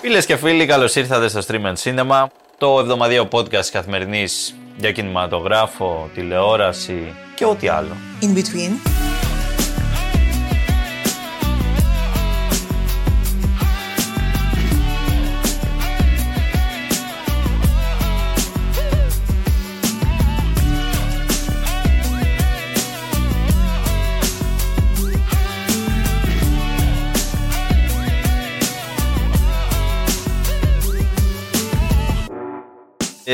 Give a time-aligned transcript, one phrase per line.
[0.00, 2.26] Φίλες και φίλοι, καλώς ήρθατε στο Stream and Cinema,
[2.58, 7.96] το εβδομαδιαίο podcast καθημερινής για κινηματογράφο, τηλεόραση και ό,τι άλλο.
[8.20, 8.89] In between.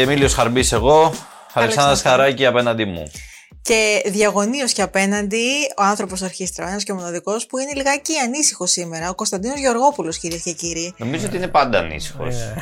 [0.01, 1.13] Εμίλιος Χαρμπής εγώ,
[1.53, 3.11] Αλεξάνδρας Χαράκη απέναντί μου.
[3.63, 5.45] Και διαγωνίως και απέναντι
[5.77, 9.59] ο άνθρωπος ορχήστρα, ο ένας και ο μοναδικός που είναι λιγάκι ανήσυχο σήμερα, ο Κωνσταντίνος
[9.59, 10.95] Γεωργόπουλος κυρίες και κύριοι.
[10.97, 12.35] Νομίζω ότι είναι πάντα ανήσυχος.
[12.35, 12.55] Ε,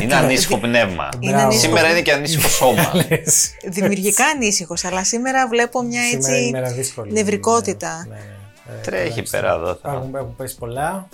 [0.00, 1.08] Είναι ανήσυχο πνεύμα.
[1.20, 1.44] Είναι Μπράβο.
[1.46, 1.66] ανήσυχο.
[1.74, 2.92] Σήμερα είναι και ανήσυχο σώμα.
[3.08, 3.50] λες.
[3.64, 7.12] Δημιουργικά ανήσυχος, αλλά σήμερα βλέπω μια Σήμερα είναι έτσι ημέρα δύσκολη.
[7.12, 8.06] νευρικότητα.
[8.08, 8.78] Ναι, ναι, ναι.
[8.78, 9.40] Ε, Τρέχει τουλάχιστον.
[9.40, 9.78] πέρα εδώ.
[9.82, 11.08] θα- Έχουν, έχουν πέσει πολλά.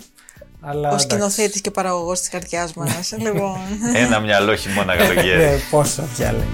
[0.61, 1.05] Αλλά Ο εντάξει.
[1.09, 3.11] σκηνοθέτης και παραγωγός της καρδιάς μας.
[3.23, 3.57] λοιπόν.
[3.95, 5.43] Ένα μυαλό χειμώνα καλοκαίρι.
[5.43, 6.47] Ναι, πόσο πια λέει.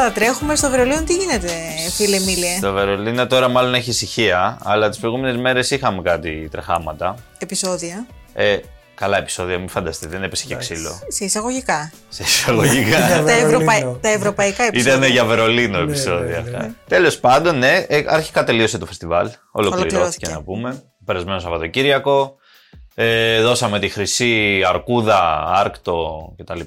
[0.00, 1.52] Στην Ελλάδα τρέχουμε, στο Βερολίνο τι γίνεται,
[1.96, 7.14] φίλε Μίλε; Στο Βερολίνο τώρα μάλλον έχει ησυχία, αλλά τις προηγούμενες μέρες είχαμε κάτι τρεχάματα.
[7.38, 8.06] Επισόδια.
[8.32, 8.58] Ε,
[8.94, 10.74] καλά επεισόδια, μην φανταστείτε, δεν έπεσε και Εντάξει.
[10.74, 10.98] ξύλο.
[11.08, 11.92] Σε εισαγωγικά.
[12.08, 12.98] Σε εισαγωγικά.
[13.08, 13.46] τα, Βερολίνο.
[13.46, 13.96] ευρωπαϊ...
[14.00, 14.96] τα ευρωπαϊκά επεισόδια.
[14.96, 16.56] Ήταν για Βερολίνο Ναι, επεισόδια ναι, ναι.
[16.56, 16.74] αυτά.
[16.88, 19.30] Τέλος πάντων, ναι, ε, αρχικά τελείωσε το φεστιβάλ.
[19.50, 20.28] Ολοκληρώθηκε Ολοκληρώθηκε.
[20.28, 20.82] να πούμε.
[21.04, 22.36] Περασμένο Σαββατοκύριακο.
[22.94, 26.60] Ε, δώσαμε τη χρυσή αρκούδα, άρκτο κτλ.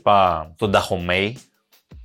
[0.55, 1.37] Τον Ταχομέι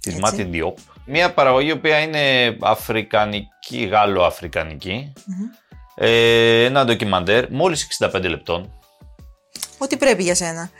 [0.00, 0.20] τη Έτσι.
[0.20, 0.78] Μάτιν Διόπ.
[1.10, 5.12] Μια παραγωγή η οποία είναι αφρικανική, γάλλο-αφρικανική.
[5.94, 8.72] Ε, ένα ντοκιμαντέρ, μόλις 65 λεπτών.
[9.78, 10.70] Ό,τι πρέπει για σένα.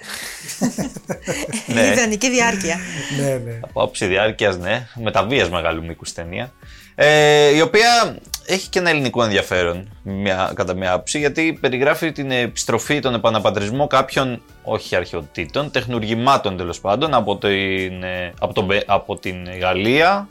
[1.66, 1.86] Ναι.
[1.86, 2.78] Ιδανική διάρκεια.
[3.20, 3.58] ναι, ναι.
[3.60, 6.53] από άποψη διάρκειας, ναι, μεταβία μεγάλου μήκους ταινία.
[6.94, 8.19] Ε, η οποία
[8.50, 13.86] έχει και ένα ελληνικό ενδιαφέρον, μια, κατά μια άποψη, γιατί περιγράφει την επιστροφή, τον επαναπατρισμό
[13.86, 20.28] κάποιων, όχι αρχαιοτήτων, τεχνουργημάτων τέλος πάντων, από την, ε, από, τον, Μπε- από την Γαλλία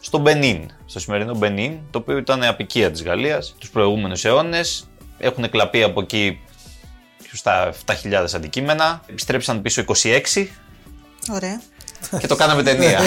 [0.00, 4.88] στο Μπενίν, στο σημερινό Μπενίν, το οποίο ήταν απικία της Γαλλίας τους προηγούμενους αιώνες.
[5.18, 6.40] Έχουν κλαπεί από εκεί
[7.32, 9.02] στα 7.000 αντικείμενα.
[9.06, 10.48] Επιστρέψαν πίσω 26
[11.32, 11.60] Ωραία.
[12.20, 13.00] Και το κάναμε ταινία.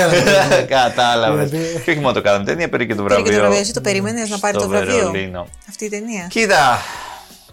[0.67, 1.49] Κατάλαβες.
[1.49, 3.31] Δηλαδή- Και όχι μόνο το κάναμε ταινία, πήρε και το Πήρε βραβείο.
[3.31, 3.59] και το βραβείο.
[3.59, 5.47] Εσύ το περίμενε να πάρει στο το βραβείο; Βερολίνο.
[5.69, 6.77] Αυτή η ταινία; Κοίτα,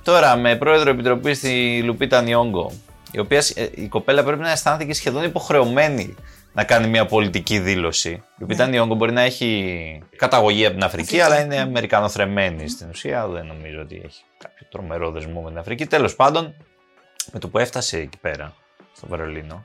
[0.03, 2.73] τώρα με πρόεδρο επιτροπή στη Λουπίτα Νιόγκο,
[3.11, 6.15] η οποία ε, η κοπέλα πρέπει να αισθάνθηκε σχεδόν υποχρεωμένη
[6.53, 8.11] να κάνει μια πολιτική δήλωση.
[8.11, 13.27] Η Λουπίτα Νιόγκο μπορεί να έχει καταγωγή από την Αφρική, αλλά είναι Αμερικανοθρεμένη στην ουσία.
[13.27, 15.87] Δεν νομίζω ότι έχει κάποιο τρομερό δεσμό με την Αφρική.
[15.87, 16.55] Τέλος πάντων,
[17.33, 18.55] με το που έφτασε εκεί πέρα,
[18.97, 19.65] στο Βερολίνο,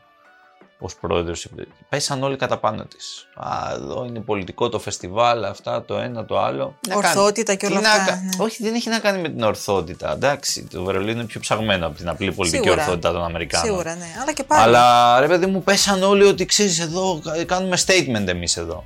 [0.83, 1.47] ως πρόεδρος,
[1.89, 3.27] πέσαν όλοι κατά πάνω της.
[3.35, 6.75] Α, εδώ είναι πολιτικό το φεστιβάλ, αυτά, το ένα, το άλλο.
[6.81, 7.07] Τι να κάνει.
[7.07, 8.43] Ορθότητα και όλα Τι να αυτά, κα- ναι.
[8.43, 10.11] Όχι, δεν έχει να κάνει με την ορθότητα.
[10.11, 12.81] Εντάξει, το Βερολίνο είναι πιο ψαγμένο από την απλή πολιτική Σίγουρα.
[12.83, 13.67] ορθότητα των Αμερικάνων.
[13.67, 14.05] Σίγουρα, ναι.
[14.21, 14.61] Αλλά και πάλι.
[14.63, 18.83] Αλλά ρε παιδί μου, πέσαν όλοι ότι ξέρεις εδώ, κα- κάνουμε statement εμείς εδώ.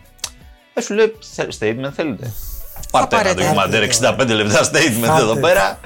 [0.74, 2.34] Ε, σου λέει, «Θε- statement θέλετε.
[3.00, 3.42] Πάρτε ένα πάρετε.
[3.44, 5.22] ντοκιμαντέρ 65 λεπτά statement Φάτε.
[5.22, 5.80] εδώ πέρα.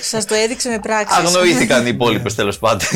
[0.00, 1.18] Σας το έδειξε με πράξεις.
[1.18, 2.86] Αγνοήθηκαν οι υπόλοιπες τέλος πάντων.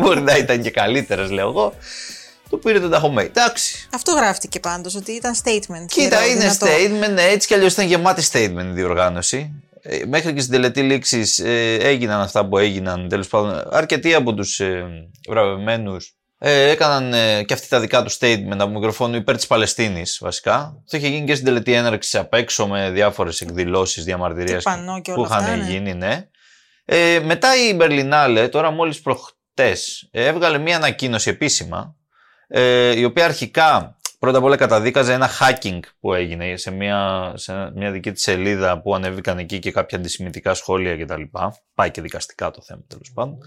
[0.00, 1.74] Μπορεί να ήταν και καλύτερες, λέω εγώ.
[2.50, 3.24] Το πήρε τον Ταχομέι.
[3.24, 3.88] Εντάξει.
[3.94, 5.86] Αυτό γράφτηκε πάντως, ότι ήταν statement.
[5.86, 6.26] Κοίτα, Δυνατό.
[6.30, 6.66] είναι δυνατό.
[6.66, 9.52] statement, ναι, έτσι κι αλλιώς ήταν γεμάτη statement η διοργάνωση.
[9.82, 13.08] Ε, μέχρι και στην τελετή λήξης ε, έγιναν αυτά που έγιναν.
[13.08, 14.84] Τέλος πάντων, αρκετοί από τους ε,
[15.28, 20.18] βραβευμένους ε, έκαναν ε, και αυτοί τα δικά τους statement από μικροφόνου υπέρ της Παλαιστίνης,
[20.20, 20.54] βασικά.
[20.84, 25.00] Αυτό είχε γίνει και στην τελετή έναρξης απ' έξω με διάφορες εκδηλώσεις διαμαρτυρίας Και πανό
[25.00, 25.70] και που όλα είχαν αυτά, ναι.
[25.70, 26.28] γίνει, ναι.
[26.84, 31.96] Ε, μετά η Μπερλινάλε, τώρα μόλις προχτές, έβγαλε μία ανακοίνωση επίσημα
[32.48, 37.70] ε, η οποία αρχικά πρώτα απ' όλα καταδίκαζε ένα hacking που έγινε σε μια, σε
[37.74, 41.22] μια δική της σελίδα που ανέβηκαν εκεί και κάποια αντισημιτικά σχόλια κτλ.
[41.74, 43.38] Πάει και δικαστικά το θέμα τέλος πάντων.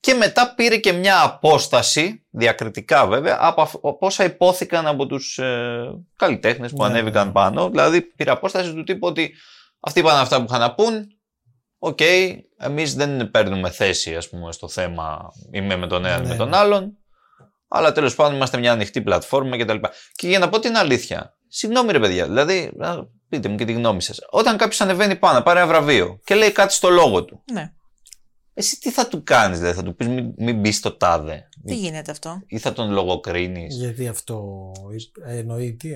[0.00, 5.38] Και μετά πήρε και μια απόσταση, διακριτικά βέβαια, από, αφ- από όσα ειπώθηκαν από τους
[5.38, 7.32] ε, καλλιτέχνες που Ναι, ανέβηκαν ναι.
[7.32, 7.70] πάνω.
[7.70, 9.32] Δηλαδή πήρε απόσταση του τύπου ότι
[9.80, 11.06] αυτοί είπαν αυτά που είχαν να πούν,
[11.78, 11.98] Οκ,
[12.58, 16.36] εμείς δεν παίρνουμε θέση ας πούμε στο θέμα είμαι με τον έναν ή Ναι, με
[16.36, 16.56] τον ναι.
[16.56, 16.96] άλλον.
[17.68, 19.76] Αλλά τέλος πάντων είμαστε μια ανοιχτή πλατφόρμα κτλ.
[20.14, 23.72] Και για να πω την αλήθεια, συγγνώμη ρε παιδιά, δηλαδή, να πείτε μου και τη
[23.72, 24.18] γνώμη σας.
[24.30, 27.72] Όταν κάποιος ανεβαίνει πάνω, πάρει ένα βραβείο και λέει κάτι στο λόγο του, Ναι.
[28.58, 31.48] Εσύ τι θα του κάνεις, δηλαδή, θα του πεις μην, μην μπεις στο τάδε.
[31.66, 33.76] Τι γίνεται αυτό; Ή θα τον λογοκρίνεις.
[33.76, 34.52] Γιατί αυτό
[35.26, 35.88] εννοεί τι.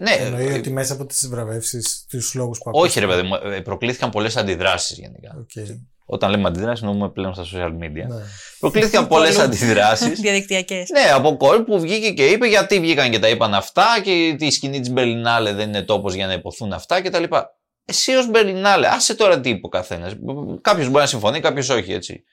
[0.00, 2.82] Ναι, Εννοεί ε, ότι μέσα από τις βραβεύσεις, τους λόγους που ακούω.
[2.82, 5.46] όχι ρε παιδί μου, ε, προκλήθηκαν πολλές αντιδράσεις γενικά.
[5.46, 5.80] Okay.
[6.06, 8.06] Όταν λέμε αντιδράσεις, εννοούμε πλέον στα social media.
[8.08, 8.22] Ναι.
[8.58, 9.44] Προκλήθηκαν πολλές Πολλού.
[9.46, 10.20] αντιδράσεις.
[10.20, 10.88] Διαδικτυακές.
[10.90, 14.50] Ναι, από κόσμο που βγήκε και είπε γιατί βγήκαν και τα είπαν αυτά και η
[14.50, 17.24] σκηνή της Μπερλινάλε δεν είναι τόπος για να υποθούν αυτά κτλ.
[17.88, 20.12] Εσύ ως Μπερλινάλε, άσε τώρα τι είπε ο καθένας.
[20.60, 22.24] Κάποιος μπορεί να συμφωνεί, κάποιος όχι, έτσι.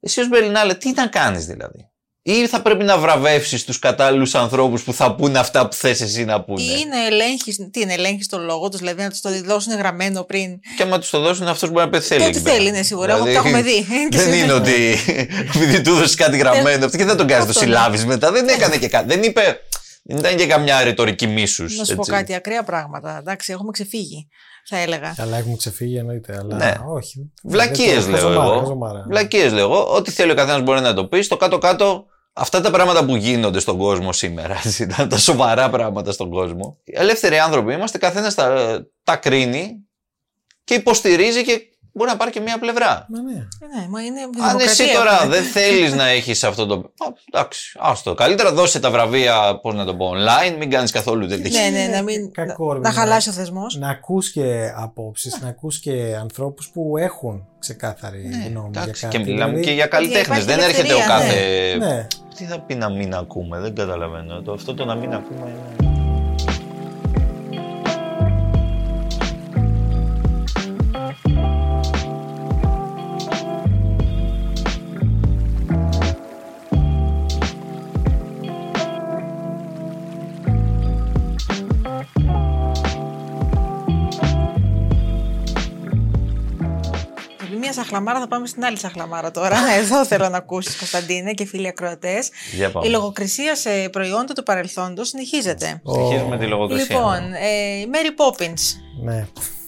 [0.00, 1.88] Εσύ ως Μπερλινάλε, τι να κάνεις δηλαδή;
[2.22, 6.24] Ή θα πρέπει να βραβεύσεις τους κατάλληλους ανθρώπους που θα πούνε αυτά που θες εσύ
[6.24, 9.42] να πούνε; Ή είναι ελέγχεις, τι είναι, ελέγχεις το λόγο τους, δηλαδή να τους το
[9.42, 10.58] δώσουν γραμμένο πριν.
[10.76, 12.20] Και άμα τους το δώσουν, αυτός μπορεί να πεθαίνει.
[12.20, 12.56] Και εκεί ό,τι πέρα.
[12.56, 13.14] θέλει, είναι σίγουρα.
[13.14, 13.86] Εγώ Δηλαδή, το έχουμε δει.
[14.10, 14.96] Και Δεν σε- είναι ότι
[15.54, 17.66] επειδή του δώσει κάτι γραμμένο, αυτό και δεν τον κάνεις, το Αυτό, ναι.
[17.66, 18.32] συλλάβεις μετά.
[18.32, 19.06] Δεν έκανε και κάτι.
[19.06, 19.60] Δεν είπε.
[20.06, 21.76] Δεν ήταν και καμιά ρητορική μίσους.
[21.76, 23.16] Να σου πω κάτι, ακραία πράγματα.
[23.18, 24.28] Εντάξει, έχουμε ξεφύγει,
[24.68, 25.14] θα έλεγα.
[25.16, 26.36] Καλά, έχουμε ξεφύγει εννοείται.
[26.38, 26.74] Αλλά Ναι.
[26.86, 27.32] όχι.
[27.42, 28.58] Βλακίες Δεν- λέω χαζομάρα, εγώ.
[28.58, 29.04] χαζομάρα.
[29.08, 29.94] Βλακίες λέω εγώ.
[29.94, 31.22] Ό,τι θέλει ο καθένας μπορεί να το πει.
[31.22, 36.12] Στο κάτω-κάτω, αυτά τα πράγματα που γίνονται στον κόσμο σήμερα, έτσι, τα, τα σοβαρά πράγματα
[36.12, 36.78] στον κόσμο.
[36.84, 39.70] Οι ελεύθεροι άνθρωποι είμαστε, καθένας τα, τα κρίνει
[40.64, 41.60] και υποστηρίζει και
[41.94, 43.06] μπορεί να πάρει και μία πλευρά.
[43.08, 43.32] Μα ναι.
[43.38, 45.34] Ε, Ναι, μα είναι Αν δημοκρατία εσύ τώρα έχουμε.
[45.34, 46.74] δεν θέλεις να έχεις αυτό το.
[46.74, 48.14] Α, εντάξει, άστο.
[48.14, 51.60] Καλύτερα δώσε τα βραβεία, πώς να το πω, online, μην κάνεις καθόλου τέτοια.
[51.70, 52.32] Ναι, ναι, να μην.
[52.32, 53.76] Κακό, ρε να παιδί, χαλάσει ο θεσμός.
[53.76, 59.02] Να ακούς και απόψεις, να ακούς και ανθρώπους που έχουν ξεκάθαρη Ναι, γνώμη για εντάξει,
[59.02, 59.16] κάτι.
[59.18, 60.24] και μιλάμε Δηλαδή, και για καλλιτέχνες.
[60.24, 61.76] υπάρχει Δεν έρχεται ο ελευθερία, κάθε.
[61.94, 62.06] Ναι,
[62.36, 64.42] Τι θα πει να μην ακούμε, δεν καταλαβαίνω.
[64.42, 65.83] Το, αυτό το να μην ακούμε είναι.
[87.84, 89.56] Σαχλαμάρα θα πάμε στην άλλη σαχλαμάρα τώρα.
[89.80, 92.28] Εδώ θέλω να ακούσεις, Κωνσταντίνε και φίλοι ακροατές.
[92.52, 92.86] Για πάμε.
[92.86, 95.82] Η λογοκρισία σε προϊόντα του παρελθόντος συνεχίζεται.
[95.92, 96.86] Συνεχίζουμε τη λογοκρισία.
[96.96, 98.62] Λοιπόν, ε, η Mary Poppins.
[99.04, 99.26] ναι.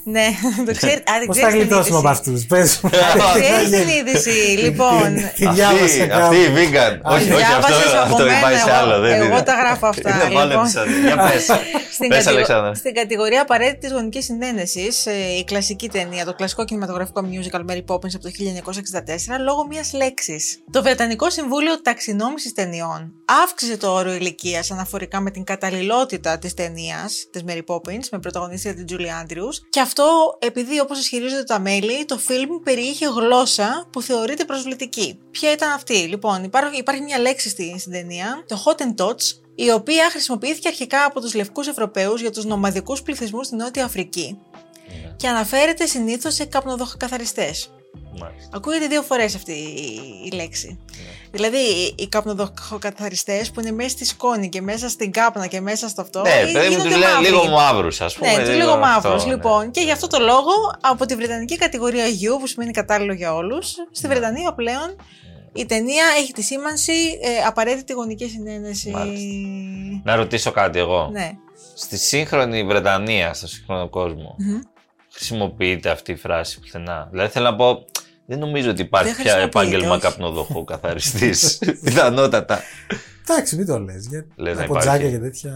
[0.08, 0.26] Ναι,
[0.66, 0.92] το ξέρει.
[0.92, 2.20] Α, δεν Πώς θα ξέρεις την γλιτώσουμε από είδηση.
[2.30, 2.90] αυτούς, πες μου.
[3.40, 4.30] Ξέρεις την είδηση,
[4.64, 5.14] λοιπόν.
[5.36, 6.22] Τη διάβασα Αυτή, κάπου.
[6.24, 6.94] αυτή η vegan.
[7.14, 9.00] Όχι, όχι, αυτό, Διάβασες από αυτό μένα, πάει σε εγώ- άλλο.
[9.00, 9.42] Δεν εγώ είναι.
[9.42, 10.64] τα γράφω αυτά, Είναι από άλλο λοιπόν.
[10.66, 10.98] επεισόδιο.
[11.06, 11.46] Για πες.
[11.96, 12.74] Στην, Πες, κατηγο- Αλεξάνδρα.
[12.74, 15.06] στην κατηγορία απαραίτητης γονικής συνένεσης,
[15.38, 20.58] η κλασική ταινία, το κλασικό κινηματογραφικό musical Mary Poppins από το 1964, λόγω μιας λέξης.
[20.70, 23.12] Το Βρετανικό Συμβούλιο Ταξινόμησης Ταινιών
[23.44, 28.74] αύξησε το όριο ηλικίας αναφορικά με την καταλληλότητα της ταινίας της Mary Poppins με πρωταγωνίστρια
[28.74, 29.54] την Julie Andrews.
[29.70, 30.04] Και αυτό
[30.38, 35.18] επειδή, όπως ισχυρίζονται τα μέλη, το φιλμ περιείχε γλώσσα που θεωρείται προσβλητική.
[35.30, 40.10] Ποια ήταν αυτή, λοιπόν, υπάρχει, υπάρχει μια λέξη στη, στην ταινία, το Hottentots, η οποία
[40.10, 44.38] χρησιμοποιήθηκε αρχικά από τους λευκούς Ευρωπαίους για τους νομαδικούς πληθυσμούς στη Νότια Αφρική
[44.88, 47.70] Ναι, και αναφέρεται συνήθως σε καπνοδοχοκαθαριστές.
[48.20, 48.50] μάλιστα.
[48.56, 50.78] Ακούγεται δύο φορές αυτή η- η λέξη.
[50.90, 51.04] Ναι.
[51.30, 55.88] Δηλαδή, οι- οι καπνοδοχοκαθαριστές που είναι μέσα στη σκόνη και μέσα στην κάπνα και μέσα
[55.88, 56.20] στο αυτό.
[56.22, 57.24] Ναι, ε, παιδί μου, γίνονται τους λένε μαύροι.
[57.30, 58.32] λίγο μαύρους, ας πούμε.
[58.36, 59.12] Ναι, τους λίγο μαύρου.
[59.12, 59.32] αυτό, ναι.
[59.34, 63.34] Λοιπόν, και γι' αυτό το λόγο, από τη Βρετανική κατηγορία U, που σημαίνει κατάλληλο για
[63.34, 64.96] όλους, στη Βρετανία πλέον
[65.56, 66.92] η ταινία έχει τη σήμανση
[67.22, 68.90] ε, απαραίτητη γονική συνένεση.
[68.90, 69.26] Μάλιστα.
[70.04, 71.08] Να ρωτήσω κάτι εγώ.
[71.12, 71.30] Ναι.
[71.74, 74.60] Στη σύγχρονη Βρετανία, στο σύγχρονο κόσμο, Μμμ.
[75.12, 77.84] χρησιμοποιείται αυτή η φράση πουθενά; Δηλαδή θέλω να πω,
[78.26, 80.02] δεν νομίζω ότι υπάρχει Δεν πια χρησιμοποιείται, επάγγελμα όχι.
[80.02, 81.58] καπνοδοχού καθαριστής.
[81.84, 82.60] Πιθανότατα.
[83.28, 84.06] Εντάξει, μην το λες.
[84.06, 84.88] Γιατί Λέει να από υπάρχει.
[84.88, 85.52] τζάκια και τέτοια.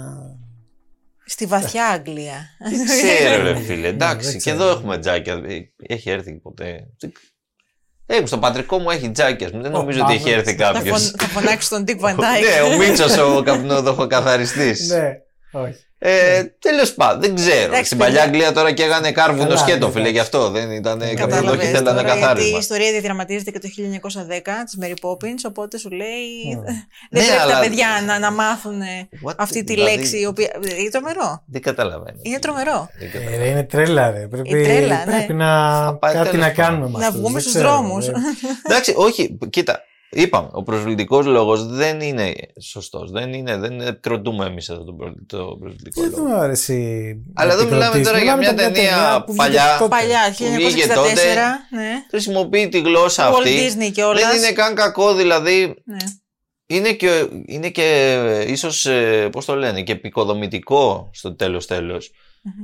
[1.25, 2.49] Στη βαθιά Αγγλία.
[2.71, 3.81] Δεν ξέρω, ρε φίλε.
[3.81, 4.57] Ναι, Εντάξει, δεν και ξέρω.
[4.63, 5.33] εδώ έχουμε τζάκια.
[5.47, 6.87] Ε, Έχει έρθει ποτέ.
[8.13, 9.51] Ε, στο πατρικό μου έχει τζάκια.
[9.53, 10.37] Δεν νομίζω ότι έχει πάμε.
[10.37, 11.03] έρθει θα, κάποιος.
[11.03, 12.67] φων, θα φωνάξεις τον Dick Van Dyke.
[12.67, 14.75] Ναι, ο Μίτσος ο καπνοδοχοκαθαριστή.
[14.87, 15.13] Ναι,
[15.61, 15.75] όχι.
[16.03, 17.63] Ε, Τέλος πάντων, δεν ξέρω.
[17.65, 18.29] Εντάξει, Στην παλιά παιδιά.
[18.29, 21.67] Αγγλία τώρα και έγανε κάρβουνο Καλά, σκέτο, ναι, φίλε, γι' αυτό δεν ήταν καπνοδοχή, Κατάλαβες
[21.69, 22.59] θέλανε τώρα, γιατί η καθάρισμα.
[22.59, 26.09] ιστορία διαδραματίζεται και το 1910 της Mary Poppins, οπότε σου λέει
[26.57, 26.63] Ναι.
[26.65, 26.75] δεν
[27.11, 28.81] Ναι, πρέπει αλλά- τα παιδιά να, να μάθουν
[29.27, 30.51] What, αυτή τη δηλαδή, λέξη, η οποία...
[30.79, 31.43] είναι τρομερό.
[31.47, 32.19] Δεν καταλαβαίνω.
[32.23, 32.89] Είναι τρομερό.
[32.99, 33.43] Δεν Ε, καταλαβαίνω.
[33.45, 34.27] ρε, είναι τρέλα, ρε.
[34.27, 35.13] Πρέπει, Η τρέλα, ναι.
[35.13, 35.49] πρέπει να
[35.95, 36.65] πάει κάτι τέλος να πάντων.
[36.65, 38.07] κάνουμε με Να αυτούς, βγούμε δεν στους ξέρω, δρόμους.
[38.07, 38.13] ρε.
[38.67, 39.83] Εντάξει, όχι, κοίτα.
[40.13, 43.11] Είπαμε, ο προσβλητικός λόγος δεν είναι σωστός.
[43.11, 46.23] Δεν, είναι, δεν κροτούμε εμείς εδώ τον προ- το προσβλητικό Δεν λόγο.
[46.25, 47.17] μου αρέσει.
[47.35, 49.87] Αλλά εδώ μιλάμε τώρα για μια ταινία παλιά.
[49.89, 51.13] Παλιά, Που βγήκε τότε.
[51.13, 51.91] 1964, ναι.
[52.11, 53.71] Χρησιμοποιεί τη γλώσσα Walt αυτή.
[53.79, 54.23] Disney κιόλας.
[54.23, 55.97] Δεν είναι καν κακό, δηλαδή Ναι.
[56.67, 62.11] είναι και, είναι και ε, ίσως, ε, πώς το λένε, και επικοδομητικό στο τέλος τέλος.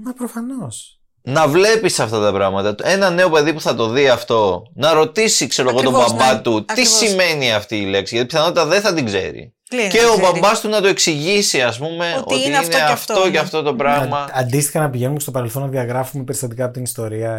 [0.04, 1.00] Μα προφανώς.
[1.28, 2.74] Να βλέπεις αυτά τα πράγματα.
[2.82, 6.32] Ένα νέο παιδί που θα το δει αυτό, να ρωτήσει, ξέρω εγώ, τον Ακριβώς, μπαμπά
[6.32, 6.40] ναι.
[6.40, 6.92] του, τι Ακριβώς.
[6.92, 8.14] σημαίνει αυτή η λέξη.
[8.14, 9.54] Γιατί πιθανότητα δεν θα την ξέρει.
[9.68, 10.30] Κλείνει, και δεν ο ξέρει.
[10.32, 13.38] μπαμπάς του να το εξηγήσει, ας πούμε, Ότι ότι, είναι αυτό και αυτό, και ναι.
[13.38, 14.18] αυτό το πράγμα.
[14.18, 17.30] Α- Αντίστοιχα να πηγαίνουμε στο παρελθόν να διαγράφουμε περιστατικά από την ιστορία.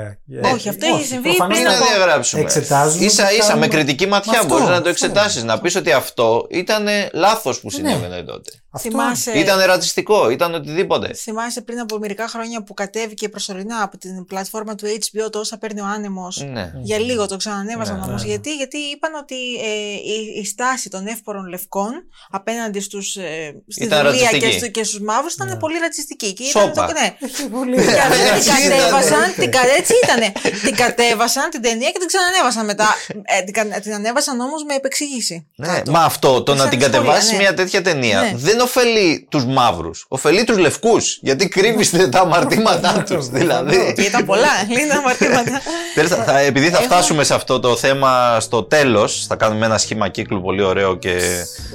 [0.41, 2.41] Ε, Όχι, αυτό έχει συμβεί προφανώς πριν Τι να να από- διαγράψουμε.
[2.41, 4.89] Εξετάζουμε σα και ίσα κάνουμε- με κριτική ματιά Αυτό, μπορείς να το αυτό.
[4.89, 5.43] εξετάσεις.
[5.43, 8.51] Να πεις ότι αυτό ήταν λάθος που συνέβαινε τότε.
[8.71, 11.13] Αυτό Θυμάσαι, Ήταν ρατσιστικό, ήταν οτιδήποτε.
[11.13, 15.57] θυμάσαι πριν από μερικά χρόνια που κατέβηκε προσωρινά από την πλατφόρμα του HBO το όσα
[15.57, 16.45] παίρνει ο άνεμος.
[16.51, 16.71] Ναι.
[16.81, 18.21] Για λίγο το ξανανέβασαν Ναι, όμως.
[18.21, 18.27] ναι.
[18.27, 21.91] Γιατί, γιατί είπαν ότι ε, η, η στάση των εύπορων λευκών
[22.29, 24.57] απέναντι στους, ε, στη Ήταν δουλεία και, ρατσιστική.
[24.59, 25.55] στου, και στους μαύρους ήταν Ναι.
[25.55, 26.33] πολύ ρατσιστική.
[26.33, 26.71] Και Σόπα.
[26.71, 27.07] ήταν το, ναι.
[27.27, 27.75] Έχει πολύ.
[27.75, 29.33] Και αυτή την Έτσι κατέβασαν, ήτανε.
[29.37, 30.31] την, κα- έτσι ήτανε.
[30.65, 32.87] την κατέβασαν την ταινία και την ξανανέβασαν μετά.
[33.23, 35.47] Ε, την, κα- την ανέβασαν όμως με επεξήγηση.
[35.55, 35.91] Ναι, κάτω.
[35.91, 37.37] μα αυτό το Σαν να την ιστορία, κατεβάσει ναι.
[37.41, 38.31] μια τέτοια ταινία Ναι.
[38.35, 40.05] δεν ωφελεί τους μαύρους.
[40.07, 41.19] Ωφελεί τους λευκούς.
[41.21, 43.29] Γιατί κρύβεις τα αμαρτήματά τους.
[43.29, 43.93] δηλαδή.
[43.95, 45.61] Και ήταν πολλά, λίγα αμαρτήματα.
[45.95, 49.65] Τέλος, θα- θα- επειδή θα Έχω- φτάσουμε σε αυτό το θέμα στο τέλος, θα κάνουμε
[49.65, 51.19] ένα σχήμα κύκλου πολύ ωραίο και.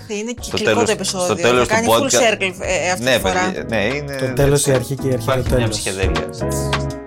[0.08, 1.26] Θα είναι Στο κυκλικό τέλος- το επεισόδιο.
[1.26, 2.32] στο τέλος θα του κάνει full podcast.
[2.32, 3.52] circle ε, αυτή ναι, τη φορά.
[3.54, 4.16] παιδιά, ναι, είναι.
[4.16, 5.68] Το τέλος η αρχή και η αρχή το Υπάρχει μια τέλος.
[5.78, 7.01] ψυχεδέλεια.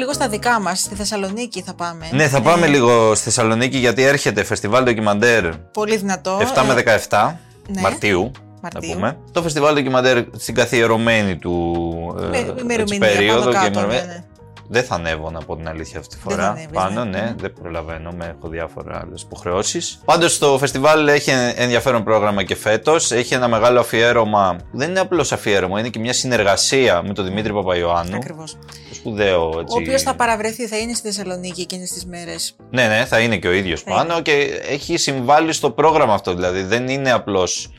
[0.00, 0.80] Λίγο στα δικά μας.
[0.80, 2.08] Στη Θεσσαλονίκη θα πάμε.
[2.12, 6.38] Ναι, θα πάμε λίγο στη Θεσσαλονίκη γιατί έρχεται φεστιβάλ ντοκιμαντέρ Πολύ δυνατό.
[6.54, 7.36] 7 με Ε, 17
[7.68, 7.80] ναι.
[7.80, 8.30] Μαρτίου.
[8.62, 8.88] Μαρτίου.
[8.88, 9.16] Να πούμε.
[9.32, 11.74] Το φεστιβάλ ντοκιμαντέρ στην καθιερωμένη του
[12.20, 13.68] ε, με- έτσι, ημερομηνία περίοδο πάνω και κάτω.
[13.78, 14.04] ημερομηνία.
[14.06, 14.24] ναι, ναι.
[14.72, 16.50] Δεν θα ανέβω να πω την αλήθεια αυτή τη Δεν θα φορά.
[16.50, 17.18] ανέβεις, Πάνω, ναι.
[17.20, 18.12] ναι, δεν προλαβαίνω.
[18.12, 20.00] Με έχω διάφορα άλλες υποχρεώσεις.
[20.04, 23.10] Πάντως το φεστιβάλ έχει ενδιαφέρον πρόγραμμα και φέτος.
[23.12, 24.56] Έχει ένα μεγάλο αφιέρωμα.
[24.72, 28.16] Δεν είναι απλώς αφιέρωμα, είναι και μια συνεργασία με τον Δημήτρη Παπαϊωάννου.
[28.16, 28.58] Ακριβώς.
[29.02, 29.76] Το σπουδαίο έτσι.
[29.76, 32.56] Ο οποίος θα παραβρεθεί, θα είναι στη Θεσσαλονίκη εκείνες τις μέρες.
[32.70, 36.34] Ναι, ναι, θα είναι και ο ίδιος Θα πάνω και έχει συμβάλει στο πρόγραμμα αυτό.
[36.34, 37.70] Δηλαδή δεν είναι απλώς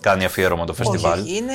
[0.00, 1.20] κάνει αφιέρωμα το φεστιβάλ.
[1.20, 1.52] Όχι, είναι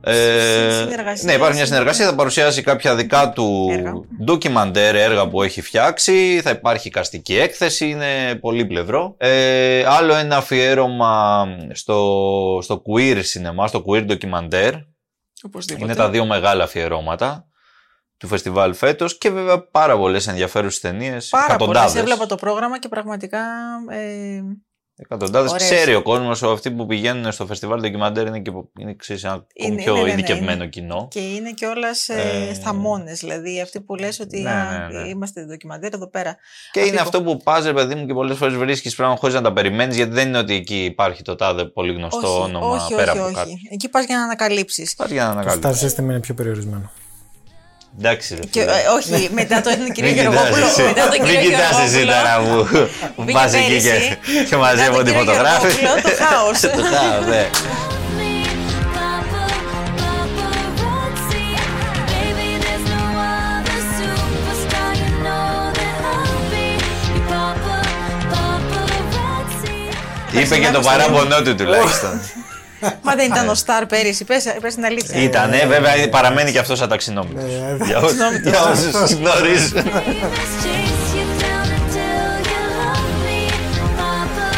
[0.00, 1.24] Ε, συ- συνεργασία.
[1.24, 2.06] ναι, υπάρχει μια συνεργασία.
[2.06, 3.92] Θα παρουσιάσει κάποια δικά του Έργα.
[4.24, 6.40] ντοκιμαντέρ έργα που έχει φτιάξει.
[6.42, 7.88] Θα υπάρχει καστική έκθεση.
[7.88, 9.14] Είναι πολύ πλευρό.
[9.18, 14.72] Ε, άλλο ένα αφιέρωμα στο, στο queer cinema, στο queer ντοκιμαντέρ.
[15.42, 15.84] Οπωσδήποτε.
[15.84, 17.47] Είναι τα δύο μεγάλα αφιερώματα
[18.18, 21.28] του φεστιβάλ φέτος και βέβαια πάρα πολλές ενδιαφέρουσες ταινίες.
[21.28, 21.62] Πάρα πολλές.
[21.62, 21.94] εκατοντάδες.
[22.00, 23.38] Έβλεπα το πρόγραμμα και πραγματικά.
[23.90, 24.40] Ε,
[25.00, 25.50] Εκατοντάδες.
[25.52, 25.70] Ωραίες.
[25.70, 29.48] Ξέρει ο κόσμος, αυτοί που πηγαίνουν στο φεστιβάλ ντοκιμαντέρ είναι, και, είναι ξέρεις, ένα ακόμη
[29.72, 30.66] Είναι, πιο ναι, ναι, ναι, ειδικευμένο είναι.
[30.66, 31.08] κοινό.
[31.10, 33.12] και είναι κιόλας ε, Ε, θαμώνε.
[33.12, 35.08] Δηλαδή αυτοί που λες ότι Ναι, α, ναι, ναι.
[35.08, 36.36] είμαστε ντοκιμαντέρ εδώ πέρα.
[36.72, 39.20] Και Αυτοί είναι που- αυτό που πας, ρε παιδί μου, και πολλές φορές βρίσκεις πράγματα
[39.20, 42.42] χωρίς να τα περιμένεις, γιατί δεν είναι ότι εκεί υπάρχει το τάδε πολύ γνωστό όχι,
[42.42, 43.36] όνομα όχι, πέρα όχι, από όχι.
[43.36, 43.60] κάτι.
[43.72, 44.94] Εκεί πας για να ανακαλύψεις.
[44.94, 45.94] Πας για να Το ανακαλύψεις.
[45.94, 46.90] star system είναι πιο περιορισμένο.
[47.98, 48.40] Εντάξει, ρε.
[48.50, 48.72] Και, φίλε.
[48.72, 50.66] ε, όχι, μετά τον κύριο Μην κοιτάς Γεωργόπουλο.
[50.66, 50.82] εσύ.
[50.82, 52.12] Μετά τον κύριο Μην κοιτάς εσύ Γεωργόπουλο.
[52.16, 53.88] τώρα που, που Πήγε πας εκεί πέρυσι.
[54.08, 55.68] και, και Μετά τον μαζεύονται οι κύριο φωτογράφοι.
[55.68, 56.58] Γεωργόπουλο, το χάος.
[56.78, 57.42] το χάος, ναι.
[58.18, 58.32] me,
[58.96, 59.42] Papa,
[59.98, 61.44] paparazzi.
[62.10, 63.02] Baby, there's no
[63.32, 66.66] other superstar you know that I'll be.
[67.08, 67.76] Your Papa,
[68.32, 69.76] paparazzi.
[70.40, 72.14] Είπε και το παράπονό του τουλάχιστον.
[73.02, 75.22] Μα δεν ήταν ο Σταρ πέρυσι, πες, πες την αλήθεια.
[75.22, 77.42] Ήτανε, βέβαια παραμένει και αυτός αταξινόμητος.
[77.42, 79.72] Ε, Για όσους- Για όσους γνωρίζουν.
[79.76, 83.40] Let's chase you down until you love me.
[83.98, 84.48] Papa,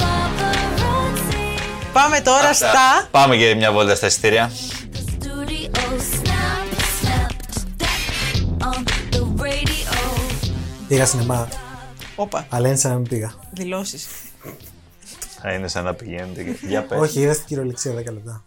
[0.00, 1.88] paparazzi.
[1.92, 3.08] Πάμε τώρα στα.
[3.10, 4.50] Πάμε για μια βόλτα στα εισιτήρια.
[4.92, 5.70] The studio
[6.12, 6.68] snap,
[7.00, 7.30] snap,
[7.80, 10.20] that on the radio.
[10.88, 11.48] Πήγα σινεμά,
[12.16, 13.34] Όπα, αλλά είναι σαν να μην πήγα.
[13.50, 14.06] δηλώσεις.
[15.46, 16.42] Θα είναι σαν να πηγαίνετε.
[16.42, 16.98] και- Για πες.
[17.00, 18.44] Όχι, είδα στην κυριολεξία 10 λεπτά.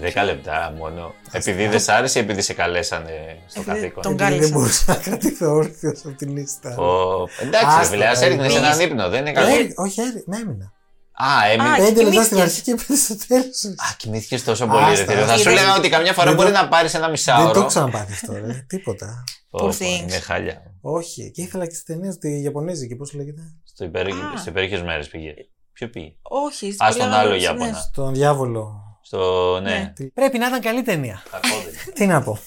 [0.00, 1.14] 10 λεπτά μόνο.
[1.32, 3.10] Επειδή δεν σ' άρεσε ή επειδή σε καλέσανε
[3.46, 4.58] στο Επειδή καθήκον; τον Επειδή δεν κάλεσαν.
[4.58, 6.76] μπορούσα να κρατηθώ όρθιος από την λίστα.
[6.76, 9.48] Ο- Εντάξει, ρε Άστα, φίλε, ας ε, έριχνες πήγες- έναν ύπνο, δεν είναι καλό.
[9.54, 10.72] Ε, όχι, ε, ναι, έμεινα.
[11.12, 11.72] Α, έμεινες.
[11.72, 12.26] Α, Πέντε λεπτά κοιμήθηκες.
[12.26, 13.64] στην αρχή και πέντε στο τέλος.
[13.64, 15.16] Α, κοιμήθηκες τόσο πολύ, ρε Άστα, φίλε.
[15.16, 15.36] Θα άστα.
[15.36, 17.52] σου έλεγα ότι καμιά φορά Δεν μπορεί το- να πάρεις ένα Δεν μισάωρο.
[17.52, 18.64] το έχω ξαναπάθει αυτό, ρε.
[18.72, 19.24] Τίποτα.
[19.50, 20.02] Πω, πω, Poor things.
[20.02, 20.62] Είναι χάλια.
[20.80, 24.38] Όχι, και ήθελα και στις ταινίες τη Ιαπωνέζικη, πώς λέγεται; Στο υπέροχε- Α.
[24.38, 25.32] Σε υπέροχες μέρες πήγε.
[25.76, 26.14] Ποιο πήγε.
[26.22, 27.42] Όχι, Α, στον λέγαμε- άλλος ναι.
[27.42, 27.72] Ιάπωνα.
[27.78, 28.80] Στον διάβολο.
[29.02, 29.58] Στο.
[29.62, 29.70] Ναι.
[29.78, 29.92] Ναι.
[29.94, 31.22] Τι- Πρέπει να ήταν καλή ταινία.
[31.30, 31.92] Κακόδι.
[31.94, 32.38] Τι να πω.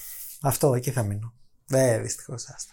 [0.42, 1.32] Αυτό, εκεί θα μείνω.
[1.70, 2.72] Ε, δυστυχώς, άστα.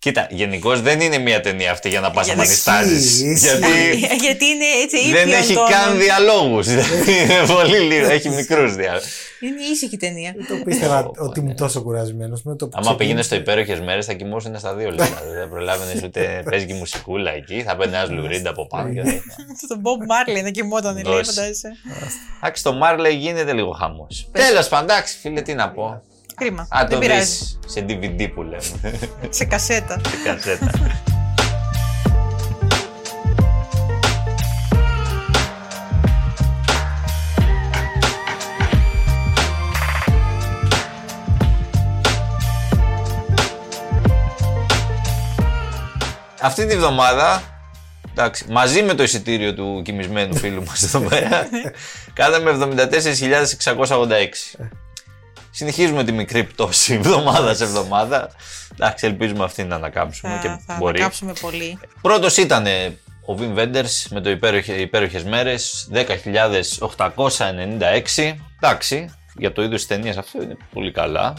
[0.00, 3.20] Κοίτα, γενικώς δεν είναι μια ταινία αυτή για να πας να Γιατί- μανιστάζεις.
[3.20, 5.68] Ισχύει, Γιατί Γιατί είναι έτσι ήπιον δεν έχει τόνο.
[5.68, 6.66] καν διαλόγους.
[7.12, 8.08] είναι πολύ λίγο.
[8.10, 9.06] Έχει μικρούς διαλόγους.
[9.40, 10.34] Είναι ήσυχη ταινία.
[10.48, 11.44] Το πίστευα Πω, πω, ότι ναι.
[11.44, 12.78] ήμουν τόσο κουρασμένος με το που.
[12.82, 13.44] Άμα πήγαινε ξεκίνησε.
[13.44, 15.22] στο υπέροχες μέρες, θα κοιμόσουν στα δύο λεπτά.
[15.30, 17.62] Δεν θα προλάβαινες ούτε παίζει μουσικούλα εκεί.
[17.66, 18.92] Θα παίρνει ένα λουρίντ από πάνω.
[18.92, 19.22] και δεν-
[19.64, 20.00] Στον Bob
[20.38, 21.32] Marley να κοιμόταν, λέει, Δώσε.
[21.32, 21.68] φαντάζεσαι.
[22.42, 24.28] Εντάξει, το Μάρλε γίνεται λίγο χαμός.
[24.32, 26.02] Τέλος πάντων, εντάξει, φίλε, τι να πω.
[26.38, 26.68] Κρίμα.
[26.70, 27.58] Α, το πειράζει.
[27.66, 28.62] Σε DVD που λέμε.
[29.30, 30.00] σε κασέτα.
[30.08, 30.70] σε κασέτα.
[46.40, 47.42] Αυτή τη βδομάδα
[48.18, 51.48] Εντάξει, μαζί με το εισιτήριο του κοιμισμένου φίλου μας εδώ πέρα,
[52.18, 52.76] κάναμε
[53.64, 54.64] 74.686.
[55.50, 58.30] Συνεχίζουμε τη μικρή πτώση εβδομάδα σε εβδομάδα.
[58.72, 60.96] Εντάξει, ελπίζουμε αυτή να ανακάμψουμε Θα, και θα μπορεί.
[60.96, 61.78] ανακάψουμε πολύ.
[62.02, 62.66] Πρώτος ήταν
[63.24, 68.34] ο Βιμ Wenders με το υπέροχε, υπέροχες μέρες, 10.896.
[68.60, 71.34] Εντάξει, για το είδος της ταινίας αυτό είναι πολύ καλά.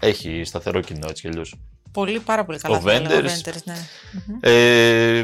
[0.00, 1.54] Έχει σταθερό κοινό έτσι κι αλλιώς.
[1.92, 2.76] Πολύ, πάρα πολύ καλά.
[2.76, 3.48] Ο θα έλεγα, Wenders.
[3.48, 3.76] Wenders, ναι.
[4.40, 5.22] Ε,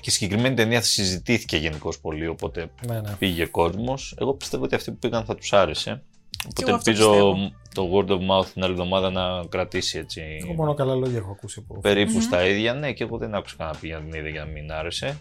[0.00, 3.10] και η συγκεκριμένη ταινία θα συζητήθηκε γενικώς πολύ, οπότε Ναι, ναι.
[3.18, 4.14] πήγε κόσμος.
[4.20, 6.02] Εγώ πιστεύω ότι αυτοί που πήγαν θα τους άρεσε.
[6.48, 7.52] Οπότε εγώ αυτό ελπίζω πιστεύω.
[7.74, 10.20] το word of mouth την άλλη εβδομάδα να κρατήσει έτσι.
[10.44, 11.80] Εγώ μόνο καλά λόγια έχω ακούσει από.
[11.80, 12.74] Περίπου στα ίδια.
[12.74, 15.18] Ναι, και εγώ δεν άκουσα κανένα πήγαινε την είδε για να μην άρεσε.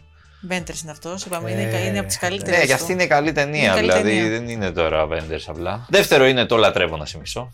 [0.50, 1.26] Wenders είναι αυτός.
[1.26, 2.60] Είπαμε, Ε, είναι, είναι από τις καλύτερες.
[2.60, 3.64] Ναι, και αυτή είναι καλή ταινία.
[3.64, 4.30] Είναι καλή δηλαδή ταινία.
[4.30, 5.86] δεν είναι τώρα Avengers απλά.
[5.90, 7.50] Δεύτερο είναι το λατρεύω να σε μισώ.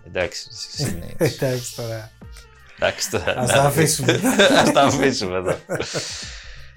[0.08, 0.44] Εντάξει,
[0.80, 2.12] είναι- Εντάξει τώρα.
[2.80, 3.32] εντάξει τώρα.
[3.40, 4.20] Ας τα αφήσουμε.
[4.62, 5.56] Ας τα αφήσουμε εδώ.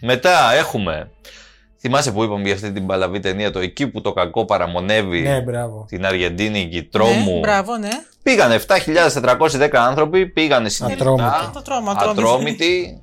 [0.01, 1.11] Μετά έχουμε.
[1.81, 5.41] Θυμάσαι που είπαμε για αυτή την παλαβή ταινία το εκεί που το κακό παραμονεύει ναι,
[5.41, 5.85] μπράβο.
[5.89, 7.33] την Αργεντίνικη τρόμου.
[7.35, 7.89] Ναι, μπράβο, ναι.
[8.23, 11.51] Πήγανε 7.410 άνθρωποι, πήγανε συνειδητά, Ατρόμητοι.
[11.53, 12.21] Το τρόμο, ατρόμητοι.
[12.21, 13.03] ατρόμητοι,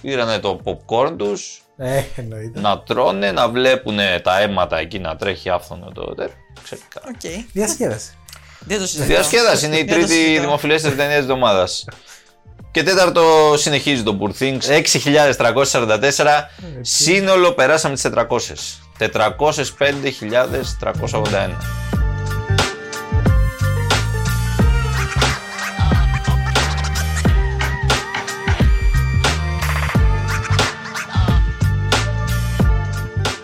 [0.00, 2.60] πήρανε το popcorn τους, Ε, εννοείται.
[2.60, 6.34] να τρώνε, να βλέπουν τα αίματα εκεί να τρέχει άφθονο το τέτοιο.
[6.62, 7.12] Ξεκάθαρα.
[7.14, 7.46] Οκ.
[7.52, 8.10] Διασκέδαση.
[8.66, 9.04] Δεν το συζητώ.
[9.06, 10.40] Διασκέδαση είναι η Δεν το τρίτη συζητώ.
[10.40, 11.84] δημοφιλέστερη ταινία της εβδομάδας.
[12.72, 14.60] Και τέταρτο συνεχίζει το Poor Things.
[15.62, 16.26] 6.344.
[16.80, 18.26] Σύνολο περάσαμε τις 400.
[18.98, 19.10] 405.381.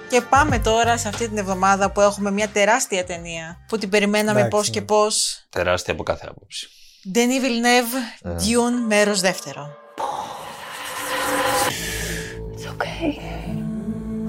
[0.08, 4.38] Και πάμε τώρα σε αυτή την εβδομάδα που έχουμε μια τεράστια ταινία που την περιμέναμε
[4.38, 4.74] Εντάξει, πώς ναι.
[4.74, 5.46] και πώς.
[5.50, 6.68] Τεράστια από κάθε άποψη.
[7.07, 9.69] Denis Villeneuve, Dune, μέρος δεύτερο.
[12.53, 13.19] It's okay.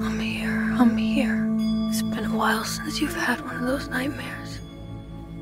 [0.05, 0.57] I'm here.
[0.79, 1.37] I'm here.
[1.89, 4.51] It's been a while since you've had one of those nightmares.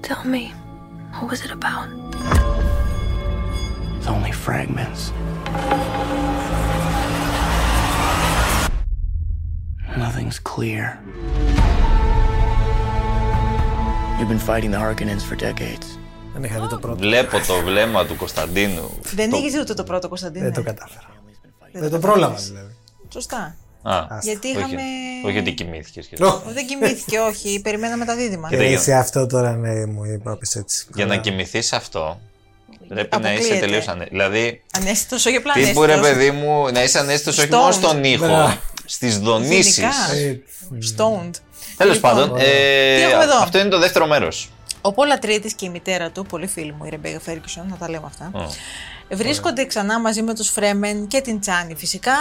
[0.10, 0.43] Tell me,
[1.13, 1.88] what was it about?
[3.98, 5.01] It's only fragments.
[10.05, 10.83] Nothing's clear.
[14.18, 15.87] You've been fighting the Harkonnens for decades.
[16.40, 16.96] Δεν είχα δει το πρώτο.
[16.96, 18.98] Βλέπω το βλέμμα του Κωνσταντίνου.
[19.14, 20.44] Δεν Το- είχε ούτε το πρώτο Κωνσταντίνε.
[20.44, 21.06] Δεν το κατάφερα.
[21.72, 22.74] Δεν το πρόλαβα δηλαδή.
[23.12, 23.56] Σωστά.
[23.82, 24.82] Α, Γιατί όχι, είχαμε.
[25.24, 26.24] όχι ότι κοιμήθηκε.
[26.24, 27.60] Ω, Δεν κοιμήθηκε, όχι.
[27.60, 28.48] Περιμέναμε τα δίδυμα.
[28.48, 30.86] Κοίτα, ε, για- σε αυτό τώρα ναι, μου είπα έτσι.
[30.94, 31.22] Για να Καλά.
[31.22, 32.20] κοιμηθείς αυτό,
[32.88, 33.66] πρέπει να είσαι Αποκλείεται.
[33.66, 34.06] τελείως ανέ...
[34.10, 36.16] Δηλαδή, Ανέστητο, όχι απλά τύπου ρε ανέστητος.
[36.18, 37.56] παιδί μου, να είσαι ανέστητος όχι Stoned.
[37.56, 38.56] μόνο στον ήχο, Μπράβο.
[38.84, 39.78] στις δονήσεις.
[39.78, 40.12] Γενικά.
[40.14, 40.40] Ε,
[40.96, 41.30] Stoned.
[41.76, 44.50] Τέλος Λοιπόν, πάντων, τι ε, έχουμε εδώ; αυτό είναι το δεύτερο μέρος.
[44.80, 47.91] Ο Πόλα Τρίτη και η μητέρα του, πολύ φίλη μου, η Ρεμπέγα Φέρκισον, να τα
[47.91, 48.30] λέμε αυτά,
[49.10, 52.12] βρίσκονται ξανά μαζί με τους Φρέμεν και την Τσάνι φυσικά,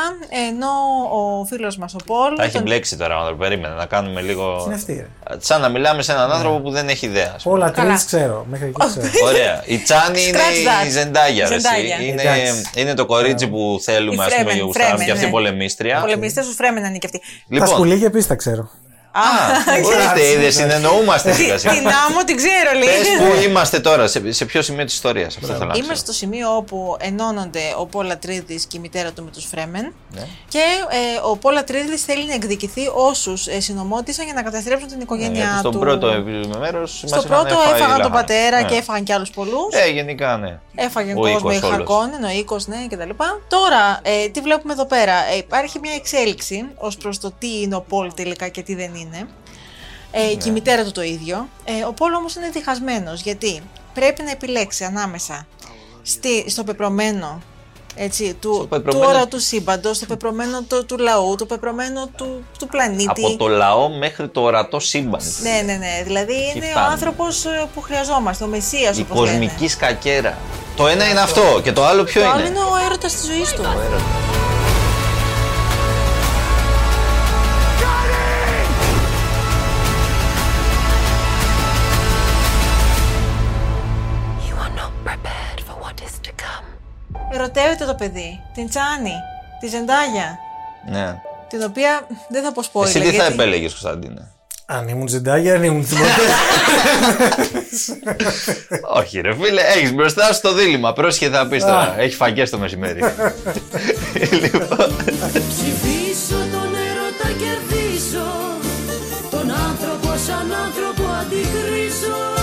[0.49, 0.67] ενώ
[1.11, 2.33] ο φίλος μας ο Πολ...
[2.37, 3.39] Θα έχει τον- μπλέξει τώρα ο άνθρωπο.
[3.43, 4.63] Περίμενε να κάνουμε λίγο.
[4.65, 4.93] Είναι αυτή.
[4.93, 5.37] ρε.
[5.39, 7.31] Σαν να μιλάμε σε έναν άνθρωπο που δεν έχει ιδέα.
[7.35, 7.55] ας πούμε.
[7.55, 7.87] Όλα Καλά.
[7.95, 8.45] τρει ξέρω.
[8.49, 9.07] Μέχρι εκεί ξέρω.
[9.29, 9.63] Ωραία.
[9.65, 10.87] Η Τσάνι είναι Scratch that.
[10.87, 11.47] η Ζεντάγια.
[11.47, 11.63] ρε, εσύ.
[11.67, 12.01] Ζεντάγια.
[12.01, 12.69] Είναι, Εντάξει.
[12.75, 14.97] είναι το κορίτσι που θέλουμε, Η ας πούμε, Fremen, για γουστάρουμε.
[15.01, 15.31] Fremen, Και αυτή ναι.
[15.31, 15.99] πολεμίστρια.
[16.01, 17.19] Πολεμιστές τους Φρέμεν είναι και αυτοί.
[17.19, 18.69] Τα Λοιπόν, σκουλίκια επίσης τα ξέρω.
[19.17, 21.73] Α, ορίστε, είδες, συνεννοούμαστε σιγά σιγά.
[21.73, 23.33] την άμμο την ξέρω Πες λίγο.
[23.35, 25.35] που είμαστε τώρα, σε, σε ποιο σημείο της ιστορίας.
[25.35, 25.95] Αυτό θέλω να Είμαστε ξέρω.
[25.95, 30.27] στο σημείο όπου ενώνονται ο Πόλα Τρίδης και η μητέρα του με τους Φρέμεν Ναι.
[30.47, 34.99] και ε, ο Πόλα Τρίδης θέλει να εκδικηθεί όσους ε, συνομότησαν για να καταστρέψουν την
[35.01, 35.59] οικογένειά Γιατί του.
[35.69, 36.07] στον πρώτο
[36.59, 36.85] μέρο.
[36.87, 39.73] Στο πρώτο έφαγαν τον πατέρα και έφαγαν και άλλους πολλούς.
[39.85, 40.59] Ε, γενικά ναι.
[40.75, 41.77] Έφαγε Ο κόσμο, οίκος η όλος.
[41.77, 43.09] Χακόνεν, ο οίκος, ναι, κτλ.
[43.47, 45.13] Τώρα, ε, τι βλέπουμε εδώ πέρα.
[45.33, 48.93] Ε, υπάρχει μια εξέλιξη ως προς το τι είναι ο Πολ τελικά και τι δεν
[48.95, 49.06] είναι.
[50.11, 50.33] Ε, Ναι.
[50.33, 51.47] Και η μητέρα του το ίδιο.
[51.63, 53.61] Ε, ο Πολ όμως είναι διχασμένος γιατί
[53.93, 55.47] πρέπει να επιλέξει ανάμεσα
[56.01, 57.41] στη, στο πεπρωμένο
[57.99, 62.45] έτσι, του, Στο του πεπρωμένο- όρατου σύμπαντος, στο πεπρωμένο του, του λαού, το πεπρωμένο του,
[62.59, 63.25] του πλανήτη.
[63.25, 65.21] Από το λαό μέχρι το ορατό σύμπαν.
[65.41, 66.01] Ναι, ναι, ναι.
[66.03, 66.91] Δηλαδή είναι ο φτάνει.
[66.91, 69.45] άνθρωπος που χρειαζόμαστε, ο Μεσσίας, Η όπως λένε.
[69.45, 70.37] κοσμική σκακέρα.
[70.75, 73.25] Το ένα είναι αυτό και το άλλο ποιο Το άλλο είναι; είναι ο έρωτας της
[73.25, 73.61] ζωής του.
[73.61, 74.56] You
[87.37, 88.41] Ερωτεύεται το παιδί.
[88.53, 89.13] Την Τσάνι.
[89.59, 90.37] Τη Ζεντάγια.
[90.91, 91.15] Ναι.
[91.47, 92.85] Την οποία δεν θα πω spoiler.
[92.85, 94.31] Εσύ τι θα γιατί- επέλεγες, Κωνσταντίνε;
[94.65, 96.07] Αν ήμουν ζεντάγια, αν ήμουν τίποτα.
[98.99, 100.93] Όχι, ρε φίλε, έχεις μπροστά σου το δίλημα.
[100.93, 101.95] Πρόσχε θα πεις τώρα.
[101.99, 102.99] Έχεις φαγές το μεσημέρι.
[104.41, 104.95] λοιπόν,
[105.49, 108.27] Ψηφίσω τον έρωτα κερδίσω
[109.31, 112.36] Τον άνθρωπο σαν άνθρωπο αντικρίσω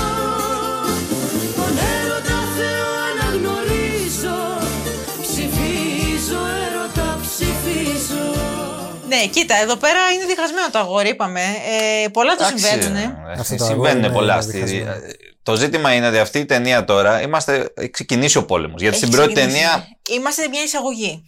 [9.09, 11.41] Ναι, κοίτα, εδώ πέρα είναι διχασμένο το αγόρι, είπαμε.
[12.05, 12.97] Ε, πολλά του Εντάξει, συμβαίνουν.
[12.97, 13.03] ε,
[13.39, 14.33] Αυτό το αγόρι Συμβαίνουν είναι πολλά.
[14.33, 15.03] ένα στη- διχασμένο.
[15.43, 18.81] Το ζήτημα είναι ότι αυτή η ταινία τώρα είμαστε, έχει ξεκινήσει ο πόλεμος.
[18.81, 19.61] Γιατί Έχει στην πρώτη ξεκινήσει.
[19.63, 21.25] ταινία Είμαστε μια εισαγωγή.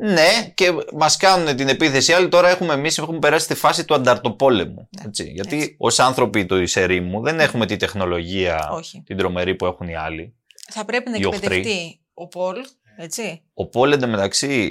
[0.00, 2.12] Ναι, και μας κάνουν την επίθεση.
[2.12, 4.88] Άλλοι τώρα έχουμε εμείς έχουμε περάσει στη φάση του ανταρτοπόλεμου.
[5.06, 5.24] έτσι.
[5.34, 5.74] Γιατί Ναι, έτσι.
[5.78, 9.02] ως άνθρωποι του ερήμου δεν έχουμε τη τεχνολογία Όχι.
[9.06, 10.34] την τρομερή που έχουν οι άλλοι.
[10.70, 11.44] Θα πρέπει να Οι οχθροί.
[11.56, 12.56] εκπαιδευτεί ο Πολ,
[12.96, 13.42] έτσι.
[13.54, 14.70] Ο Πολ εντωμεταξύ Ναι.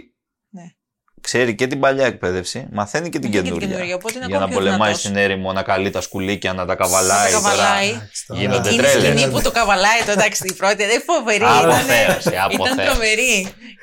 [1.22, 3.68] Ξέρει και την παλιά εκπαίδευση, μαθαίνει και την Μαθαίνει και την καινούργια.
[3.68, 5.00] καινούργια, οπότε είναι για ακόμα να πιο πολεμάει δυνατός.
[5.02, 7.32] στην έρημο, να καλεί τα σκουλίκια, να τα Να καβαλάει.
[7.32, 7.88] τα καβαλάει.
[7.90, 8.40] Εντάξει, τώρα.
[8.42, 9.18] Γίνονται Εκείνη τη τρέλες.
[9.20, 11.44] σκηνή που το καβαλάει το εντάξει η πρώτη, δεν φοβερή.
[11.44, 12.90] Από ήταν- θέαση, από Ήταν θέαση.
[12.90, 13.34] τρομερή.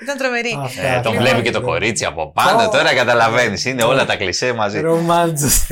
[0.02, 0.52] Ήταν τρομερή.
[0.64, 1.22] Αυτά, Ε, τον αυτά.
[1.22, 2.62] βλέπει και το κορίτσι από πάνω.
[2.62, 2.68] Ω.
[2.68, 3.64] Τώρα καταλαβαίνεις.
[3.64, 4.80] Είναι όλα τα κλισέ μαζί.
[4.80, 5.66] Ρομάντζος.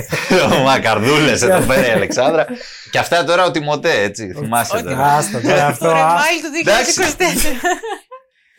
[0.65, 2.47] Μα καρδούλες εδώ πέρα η Αλεξάνδρα.
[2.91, 4.33] Και αυτά τώρα ο Τιμωτέ, έτσι.
[4.39, 5.05] Θυμάσαι Ότι- τώρα.
[5.05, 5.85] Άστα τώρα αυτό.
[5.85, 6.93] Το α, ρεμάιλ του Εντάξει.
[7.01, 7.53] 2024.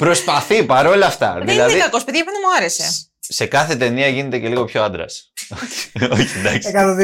[0.04, 1.34] Προσπαθεί παρόλα αυτά.
[1.38, 2.84] Δεν δηλαδή, είναι κακός, παιδιά, εμένα μου άρεσε.
[3.20, 5.32] σε κάθε ταινία γίνεται και λίγο πιο άντρας.
[6.14, 6.68] Όχι, εντάξει.
[6.70, 7.02] Έκανα το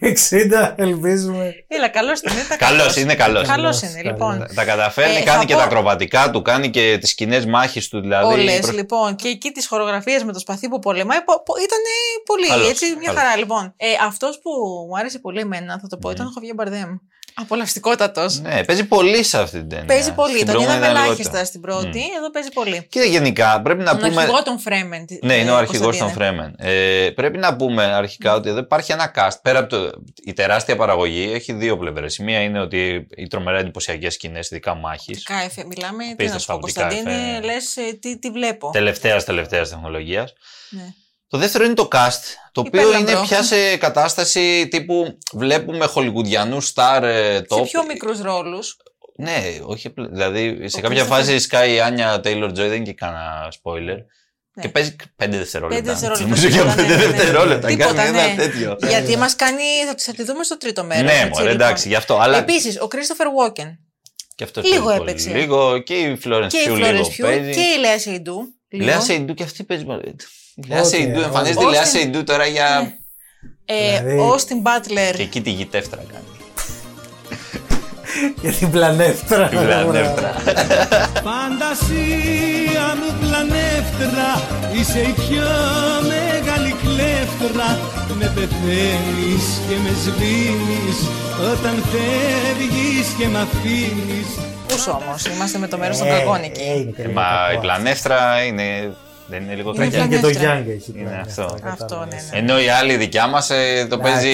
[0.00, 1.52] 2060, ελπίζουμε.
[1.68, 2.40] Έλα, καλός είναι.
[2.40, 2.96] ήταν Καλό καλός.
[2.96, 3.46] είναι, καλός.
[3.48, 4.12] Καλός Καλός, είναι, καλός.
[4.12, 4.38] λοιπόν.
[4.38, 7.46] Τα- Τα καταφέρνει, Ε, κάνει θα και πω- τα ακροβατικά του, κάνει και τις κοινέ
[7.46, 8.00] μάχε του.
[8.00, 8.32] Δηλαδή.
[8.40, 11.78] Όλες, προ- λοιπόν, και εκεί τις χορογραφίες με το σπαθί που πολεμάει ήταν
[12.24, 12.46] πολύ.
[12.48, 13.22] Καλός, έτσι, μια καλός.
[13.22, 13.36] χαρά.
[13.36, 14.50] Λοιπόν, ε, αυτός που
[14.88, 16.90] μου άρεσε πολύ εμένα, θα το πω, ήταν ο Χαβιέ Μπαρδέμ.
[17.34, 18.40] Απολαυστικότατος.
[18.40, 19.84] Ναι, παίζει πολύ σε αυτή την ταινία.
[19.84, 20.34] Παίζει πολύ.
[20.34, 21.44] Στην Τον προηγούμενη είδαμε ήταν ελάχιστα λιγότερο.
[21.44, 22.16] στην πρώτη, Μμ.
[22.16, 22.86] εδώ παίζει πολύ.
[22.88, 24.20] Και γενικά πρέπει να Τον πούμε.
[24.20, 25.04] αρχηγό των Φρέμεν.
[25.22, 26.54] Ναι, είναι ο ε, αρχηγός των Κωνσταντίνε.
[26.58, 27.06] Φρέμεν.
[27.06, 29.36] Ε, πρέπει να πούμε αρχικά ότι εδώ υπάρχει ένα cast.
[29.42, 29.90] Πέρα από το,
[30.24, 32.16] η τεράστια παραγωγή, έχει δύο πλευρές.
[32.16, 35.22] Η μία είναι ότι οι τρομερά εντυπωσιακές σκηνές, ειδικά μάχης.
[35.24, 36.04] Κάεφε, μιλάμε.
[36.04, 37.40] Τι Απίστευτο να σου πω, από την Κωνσταντίνε, Κάεφε.
[37.46, 38.70] λες τι, τι βλέπω.
[38.70, 40.32] Τελευταίας τελευταίας τεχνολογίας.
[40.70, 40.94] Ναι.
[41.30, 42.20] Το δεύτερο είναι το cast,
[42.52, 43.10] το οποίο Υπέρλαμπρο.
[43.12, 47.62] είναι πια σε κατάσταση τύπου βλέπουμε χολιγουδιανού στάρ ε, Σε top.
[47.64, 48.76] πιο μικρούς ρόλους.
[49.16, 50.08] Ναι, όχι απλά.
[50.08, 53.52] Δηλαδή σε Ο κάποια Christopher- φάση σκάει η Άνια Taylor Joy, δεν είναι και κανένα
[53.62, 53.96] spoiler.
[54.54, 54.62] Ναι.
[54.62, 55.82] Και παίζει 5 δευτερόλεπτα.
[55.82, 56.22] Πέντε δευτερόλεπτα.
[56.28, 57.12] Νομίζω για Τίποτα, 5 ναι, ναι, ναι.
[57.16, 57.66] δευτερόλεπτα.
[57.68, 58.34] Τίποτα, Κάνει ένα ναι.
[58.34, 58.76] τέτοιο.
[58.88, 59.62] Γιατί μας κάνει.
[59.86, 61.12] Θα, θα τη δούμε στο τρίτο μέρος.
[61.12, 62.18] Ναι, μωρέ, εντάξει, γι' αυτό.
[62.18, 63.78] Αλλά Επίσης, ο Κρίστοφερ Βόκεν
[64.34, 65.10] και αυτός λίγο παίζει πολύ.
[65.10, 65.30] έπαιξε.
[65.30, 67.50] Λίγο και η Florence και η Pugh Φλόρεν λίγο Πιού παίζει.
[67.52, 68.54] και η Λέα Σεϊντού.
[68.68, 68.88] Η λίγο.
[68.90, 69.84] Λέα Σεϊντού και αυτή παίζει.
[70.60, 70.66] Πολύ.
[70.66, 71.24] Η Λέα Όχι, Σεϊντού όχι.
[71.26, 71.74] εμφανίζεται η Όχι.
[71.74, 72.94] Λέα Σεϊντού τώρα για.
[73.64, 75.16] Ε, Δηλαδή- Ο Όστιν Μπάτλερ.
[75.16, 76.24] Και εκεί τη γητεύτρα κάνει.
[78.40, 79.48] Για την πλανέφτρα.
[79.48, 80.34] Την πλανεύτρα.
[81.28, 84.28] Φαντασία μου πλανεύτρα
[84.72, 85.48] Είσαι η πιο
[86.12, 87.78] μεγάλη κλέφτρα
[88.18, 90.98] Με πεθαίνεις και με σβήνεις
[91.52, 94.26] Όταν φεύγεις και μ' αφήνεις
[94.68, 96.62] Πού όμω, είμαστε με το μέρο των Ε, κακών ε, εκεί.
[96.64, 97.60] είναι και λίγο Μα κακό η αυτό.
[97.60, 98.92] πλανεύτρα είναι.
[99.30, 100.16] Δεν είναι λίγο Είναι Έχει κακιά.
[100.16, 100.62] και το πλανεύτρα.
[100.64, 100.92] Young έχει.
[100.96, 101.54] Είναι πλανεύτρα, αυτό.
[101.54, 101.82] κατάλαβες.
[101.82, 102.38] Αυτό, ναι, ναι.
[102.38, 103.98] Ενώ η άλλη δικιά μας το Εντάξει.
[103.98, 104.30] παίζει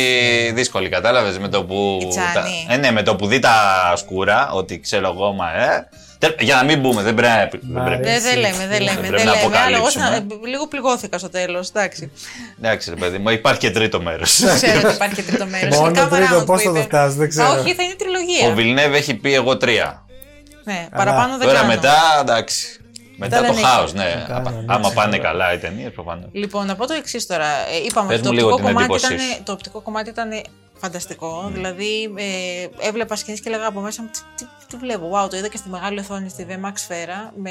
[0.52, 1.98] δύσκολη, κατάλαβες με το που.
[2.02, 2.32] Η Τσάνη.
[2.68, 3.52] τα- Ε, ναι, με το που δει τα
[3.96, 5.88] σκούρα, ότι ξέρω εγώ, μα ε.
[6.18, 7.60] τε- Για να μην μπούμε, δεν πρέπει.
[7.62, 8.02] Δεν Μ' πρέπει.
[8.02, 9.00] Δεν δεν λέμε, δεν λέμε.
[9.00, 9.56] Πρέπει Δεν να λέμε.
[9.56, 10.04] Αλλά εγώ αποκαλύψουμε.
[10.04, 11.68] θα- λίγο πληγώθηκα στο τέλος.
[11.68, 12.12] Εντάξει.
[12.58, 14.30] Εντάξει, ρε παιδί μου, υπάρχει και τρίτο μέρος.
[14.62, 15.76] Ξέρω ότι υπάρχει και τρίτο μέρος.
[15.78, 17.48] Μόνο τρίτο, πώς θα το φτάσει, δεν ξέρω.
[17.48, 18.48] Όχι, θα είναι τριλογία.
[18.48, 20.04] Ο Βιλνέβ έχει πει εγώ τρία.
[20.64, 21.72] Ναι, παραπάνω δεν Τώρα κάνω.
[21.72, 22.80] μετά, εντάξει.
[23.16, 23.64] Μετά δεν το έχει.
[23.66, 24.04] χάος, ναι.
[24.04, 25.28] Μετά, Άμα- ναι, Άμα εντάξει, πάνε τώρα.
[25.28, 26.28] καλά οι ταινίες, προφανώς.
[26.32, 27.46] Λοιπόν, να πω το εξής τώρα.
[27.46, 29.42] Ε, είπαμε Πες ότι το μου λίγο οπτικό, την κομμάτι εντύπωσή ήταν, σου.
[29.42, 30.28] το οπτικό κομμάτι ήταν
[30.80, 31.50] φανταστικό.
[31.52, 35.36] Δηλαδή, ε, έβλεπα σκηνές και έλεγα από μέσα μου τι, τι, τι βλέπω; Wow, το
[35.36, 37.50] είδα και στη μεγάλη οθόνη στη VMAX σφαίρα με,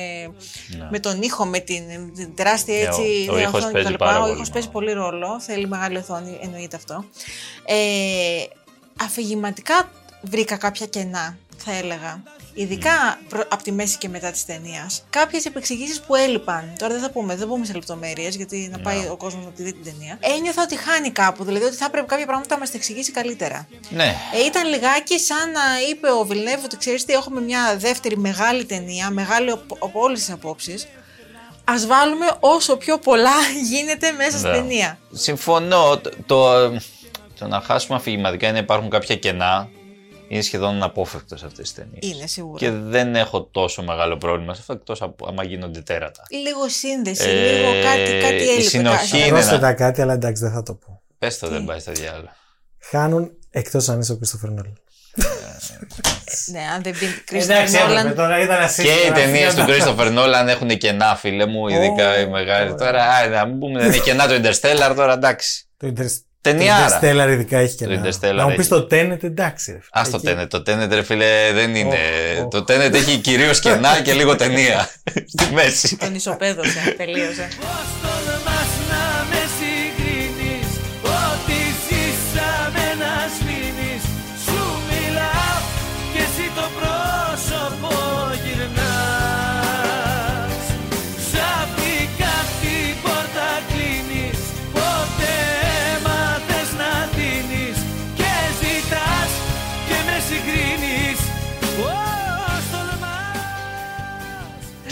[0.89, 3.01] με τον ήχο, με την, την τεράστια Ναι, έτσι.
[3.29, 3.71] ο- ο οθόνη ήχος κτλ.
[3.71, 4.53] παίζει πάρα Ο πολύ, ήχος ναι.
[4.53, 5.39] παίζει πολύ ρόλο.
[5.41, 7.05] Θέλει μεγάλη οθόνη, εννοείται αυτό.
[7.65, 7.75] Ε,
[9.03, 9.89] αφηγηματικά
[10.21, 12.23] βρήκα κάποια κενά, θα έλεγα.
[12.57, 15.03] Ειδικά από τη μέση και μετά της ταινίας.
[15.09, 16.73] Κάποιες επεξηγήσεις που έλειπαν.
[16.79, 19.63] Τώρα δεν θα πούμε, δεν πούμε σε λεπτομέρειες, γιατί να πάει ο κόσμος να τη
[19.63, 20.17] δει την ταινία.
[20.37, 23.67] Ένιωθα ότι χάνει κάπου, δηλαδή ότι θα έπρεπε κάποια πράγματα να μας τα εξηγήσει καλύτερα.
[23.89, 24.15] Ναι.
[24.33, 28.65] Ε, ήταν λιγάκι σαν να είπε ο Βιλνεύ ότι ξέρεις τι, έχουμε μια δεύτερη μεγάλη
[28.65, 30.87] ταινία, μεγάλη από, από όλες τις απόψεις.
[31.63, 33.33] Α βάλουμε όσο πιο πολλά
[33.71, 34.55] γίνεται μέσα στην Ναι.
[34.57, 34.97] ταινία.
[35.11, 35.97] Συμφωνώ.
[35.97, 36.71] Το, το,
[37.39, 39.69] το να χάσουμε αφηγηματικά ή να υπάρχουν κάποια κενά
[40.27, 42.17] είναι σχεδόν αναπόφευκτο σε αυτές τις ταινίες.
[42.17, 42.59] Είναι σίγουρα.
[42.59, 46.23] Και δεν έχω τόσο μεγάλο πρόβλημα σε αυτό εκτός από άμα γίνονται τέρατα.
[46.29, 48.61] Λίγο σύνδεση, Ε, λίγο κάτι, κάτι η έλειπε.
[48.61, 49.17] συνοχή κάτι.
[49.21, 51.01] είναι Πρόσθετα ένα- κάτι, αλλά εντάξει, δεν θα το πω.
[51.17, 52.35] Πες το, δεν πάει στα διάλογα.
[52.89, 54.79] Χάνουν εκτός αν είσαι ο Κρίστοφερ Νόλαν.
[56.51, 59.07] Ναι, αν δεν πει Εντάξει, Κρίστοφερ έπρεπε τώρα, ήταν Και ασύστημα.
[59.07, 62.75] οι ταινίες του Christopher Nolan έχουν κενά, φίλε μου, ειδικά οι μεγάλοι.
[62.75, 65.65] Τώρα, α, να μην πούμε, δεν είναι κενά το Interstellar, τώρα εντάξει.
[65.77, 66.23] Το Interstellar.
[66.51, 66.99] Ταινιάρα.
[66.99, 68.03] Το Interstellar ειδικά έχει και Το ένα.
[68.05, 68.79] Interstellar Να μου πεις έχει.
[68.81, 69.71] το Tenet, εντάξει.
[69.71, 69.99] ρε.
[69.99, 70.35] Α το Εκεί.
[70.41, 70.47] Tenet.
[70.49, 71.97] Το Tenet, ρε φίλε, δεν είναι.
[72.41, 74.89] Οχ, Το Tenet έχει κυρίως κενά και λίγο ταινία.
[75.33, 75.97] Στη μέση.
[75.97, 77.47] Τον ισοπαίδωσε, τελείωσε.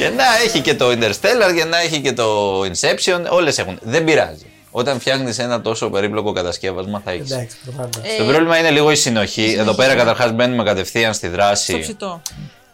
[0.10, 3.26] Και να έχει και το Interstellar και να έχει και το Inception.
[3.30, 3.78] Όλες έχουν.
[3.82, 4.46] Δεν πειράζει.
[4.76, 7.32] Όταν φτιάχνεις ένα τόσο περίπλοκο κατασκεύασμα, θα έχεις.
[7.32, 7.96] Εντάξει, προφανώς.
[7.96, 9.32] Ε, Το πρόβλημα είναι λίγο η συνοχή.
[9.42, 10.00] συνοχή, Εδώ πέρα ναι.
[10.00, 11.80] καταρχάς μπαίνουμε κατευθείαν στη Στο δράση.
[11.80, 12.22] ψητό.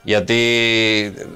[0.03, 0.37] Γιατί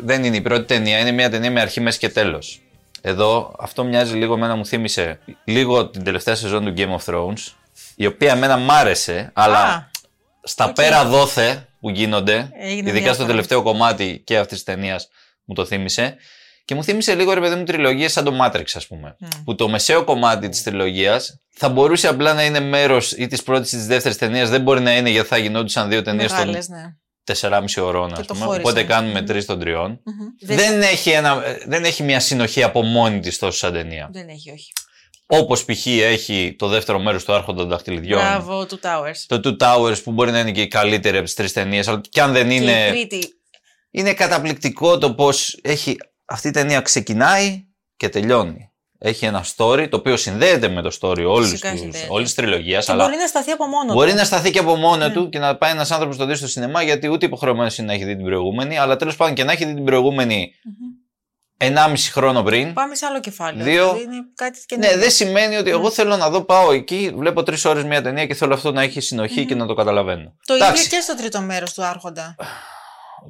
[0.03, 2.61] δεν είναι η πρώτη ταινία, είναι μια ταινία με αρχή, μέση και τέλος.
[3.01, 7.53] Εδώ αυτό μοιάζει λίγο, εμένα μου θύμισε λίγο την τελευταία σεζόν του Game of Thrones,
[7.95, 9.89] η οποία εμένα μ' άρεσε, αλλά Α,
[10.43, 10.73] στα οκ.
[10.73, 13.27] πέρα δώθε που γίνονται, Έγινε ειδικά στο διάφορα.
[13.27, 15.09] τελευταίο κομμάτι και αυτής της ταινίας
[15.45, 16.15] μου το θύμισε.
[16.65, 19.15] Και μου θύμισε λίγο ρε παιδί μου τριλογίες σαν το Matrix, ας πούμε.
[19.45, 23.71] Που το μεσαίο κομμάτι της τριλογίας θα μπορούσε απλά να είναι μέρος ή της πρώτης
[23.71, 24.49] ή της δεύτερης ταινίας.
[24.49, 26.83] Δεν μπορεί να είναι γιατί θα γινόντουσαν δύο ταινίες των Μεγάλες, ναι.
[27.23, 28.45] 4,5 ώρων, Και ας το πούμε.
[28.45, 28.65] χώρισαν.
[28.69, 29.25] Οπότε κάνουμε Μμμ.
[29.25, 29.89] τρεις των τριών.
[30.03, 30.55] Μμμ.
[30.55, 34.09] Δεν, έχει ένα, δεν έχει μια συνοχή από μόνη της τόσο σαν ταινία.
[34.13, 34.71] Δεν έχει, όχι.
[35.25, 35.85] Όπως π.χ.
[35.85, 38.19] έχει το δεύτερο μέρος του Άρχοντα των Δαχτυλιδιών.
[38.21, 39.23] Μπράβο, του Towers.
[39.27, 42.01] Το Two Towers που μπορεί να είναι και η καλύτερη από τις τρεις ταινίες, αλλά
[42.09, 42.87] και αν δεν Και η είναι.
[42.89, 43.27] τρίτη.
[43.95, 45.95] Είναι καταπληκτικό το πώς έχει.
[46.25, 47.63] Αυτή η ταινία ξεκινάει
[47.97, 48.67] και τελειώνει.
[48.99, 52.07] Έχει ένα story το οποίο συνδέεται με το story Φυσικά συνδέεται.
[52.09, 52.85] όλης της τριλογίας.
[52.85, 54.15] Και Αλλά μπορεί να σταθεί από μόνο μπορεί του.
[54.17, 55.13] να σταθεί και από μόνο Ναι.
[55.13, 57.93] του και να πάει ένας άνθρωπος το δει στο σινεμά γιατί ούτε υποχρεωμένος είναι να
[57.93, 60.51] έχει δει την προηγούμενη, αλλά τέλος πάντων και να έχει δει την προηγούμενη
[61.57, 62.73] 1,5 χρόνο πριν.
[62.73, 63.63] Πάμε σε άλλο κεφάλαιο.
[63.63, 63.85] Δύο.
[63.93, 67.43] Δηλαδή είναι κάτι και Ναι, δεν σημαίνει ότι εγώ θέλω να δω, πάω εκεί, βλέπω
[67.43, 70.35] τρεις ώρες μια ταινία και θέλω αυτό να έχει συνοχή και να το καταλαβαίνω.
[70.45, 70.85] Το Εντάξει.
[70.85, 72.35] ίδιο και στο τρίτο μέρος του Άρχοντα.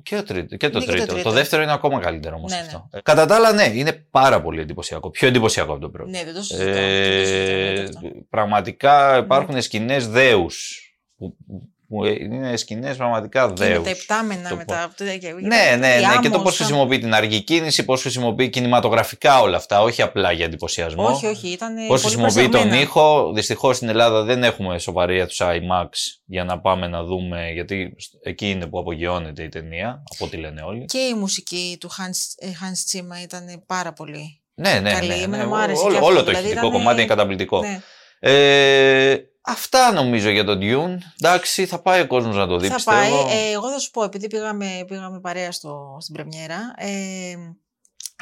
[0.04, 1.06] Και, το τρίτο, και το Είναι και το τρίτο.
[1.06, 1.32] Το, τρίτο.
[1.32, 2.64] δεύτερο είναι ακόμα καλύτερο όμως Ναι, ναι.
[2.66, 2.88] αυτό.
[2.92, 5.10] Ε, Κατά τα άλλα, ναι, είναι πάρα πολύ εντυπωσιακό.
[5.10, 6.10] Πιο εντυπωσιακό από το πρώτο.
[6.10, 6.66] Ναι, δεν το συζητώ.
[6.66, 8.10] δεν το Ε, συζητώ αυτό.
[8.30, 10.80] πραγματικά υπάρχουν σκηνές δέους.
[11.18, 11.36] Που,
[11.94, 13.78] που είναι σκηνές πραγματικά Και δέους.
[13.78, 14.94] με τα επτάμενα, Το με πώς- τα.
[15.20, 15.96] και- Ναι, ναι, ναι.
[16.22, 20.32] Και το πώς άμμος, χρησιμοποιεί την αργή κίνηση, πώς χρησιμοποιεί κινηματογραφικά όλα αυτά, όχι απλά
[20.32, 21.06] για εντυπωσιασμό.
[21.08, 21.76] Όχι, όχι, ήταν.
[21.76, 22.82] Πώς πολύ χρησιμοποιεί τον προσεγμένα.
[22.82, 23.32] ήχο.
[23.34, 25.90] Δυστυχώς στην Ελλάδα δεν έχουμε σοβαρή αίθουσα IMAX
[26.26, 30.62] για να πάμε να δούμε, γιατί εκεί είναι που απογειώνεται η ταινία, από ό,τι λένε
[30.62, 30.86] όλοι.
[30.86, 34.42] Και η μουσική του Hans, ε, Hans Zimmer ήταν πάρα πολύ.
[34.56, 35.16] Ναι, ναι, Καλή, ναι.
[35.16, 35.22] ναι.
[35.22, 37.60] εμένα μου άρεσε Όλο, και αυτό, όλο το δηλαδή ηχητικό ήταν- κομμάτι είναι καταπληκτικό.
[37.62, 37.82] Ναι.
[38.26, 40.98] Ε, αυτά νομίζω για τον Dune.
[41.22, 43.00] Εντάξει, θα πάει ο κόσμος να το δει, Θα πιστεύω.
[43.00, 43.12] πάει.
[43.12, 47.36] Ε, εγώ θα σου πω, επειδή πήγαμε, πήγαμε παρέα στο, στην πρεμιέρα, ε,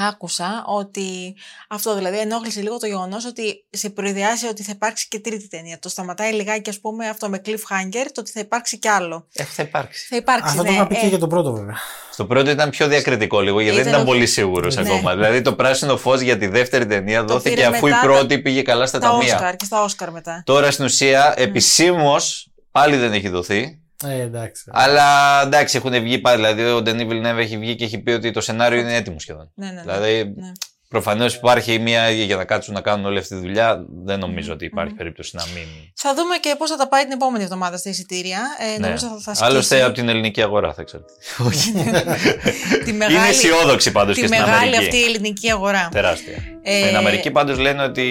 [0.08, 1.36] άκουσα ότι
[1.70, 5.80] αυτό δηλαδή ενόχλησε λίγο το γεγονός ότι σε προειδιάσει ότι θα υπάρξει και τρίτη ταινία.
[5.80, 9.28] Το σταματάει λιγάκι, ας πούμε, αυτό με cliffhanger, το ότι θα υπάρξει κι άλλο.
[9.34, 10.08] Ε, θα υπάρξει.
[10.10, 10.44] Θα υπάρξει.
[10.48, 11.76] Αυτό το ναι, είχα πει ε, και για το πρώτο βέβαια.
[12.12, 14.82] Στο πρώτο ήταν πιο διακριτικό λίγο, γιατί δεν Ήταν ήταν ο- πολύ σίγουρος Ναι.
[14.82, 15.14] ακόμα.
[15.14, 18.40] Δηλαδή το πράσινο φως για τη δεύτερη ταινία Το δόθηκε πήρε αφού η μετά πρώτη
[18.40, 19.36] πήγε καλά στα τα ταμεία.
[19.36, 20.44] Όσκαρ και στα Όσκαρ μετά.
[20.46, 23.80] Τώρα στην ουσία επισήμως πάλι δεν έχει δοθεί.
[24.06, 24.64] Ε, εντάξει.
[24.72, 26.36] Αλλά εντάξει, έχουν βγει πάλι.
[26.36, 29.52] Δηλαδή, ο Ντενί Villeneuve έχει βγει και έχει πει ότι το σενάριο είναι έτοιμο σχεδόν.
[29.56, 29.82] Ναι, ναι, ναι.
[29.82, 30.52] Δηλαδή, Ναι.
[30.88, 33.86] προφανώς υπάρχει μια για να κάτσουν να κάνουν όλη αυτή τη δουλειά.
[34.06, 35.64] Δεν νομίζω ότι υπάρχει περίπτωση να μην.
[35.96, 38.40] Θα δούμε και πώς θα τα πάει την επόμενη εβδομάδα στα εισιτήρια.
[38.76, 38.86] Ε, Ναι.
[38.88, 41.04] Νομίζω θα, θα σκίσει Άλλωστε από την ελληνική αγορά θα ξέρω.
[42.84, 44.78] τη Είναι μεγάλη, αισιόδοξη πάντως τη και στην μεγάλη Αμερική.
[44.84, 45.90] αυτή ελληνική αγορά.
[45.92, 46.34] Τεράστια.
[46.64, 48.06] Ε, Στην Αμερική πάντως λένε ότι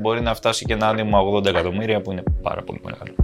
[0.00, 3.14] μπορεί να φτάσει και ένα άνοιγμα 80 εκατομμύρια που είναι πάρα πολύ μεγάλο.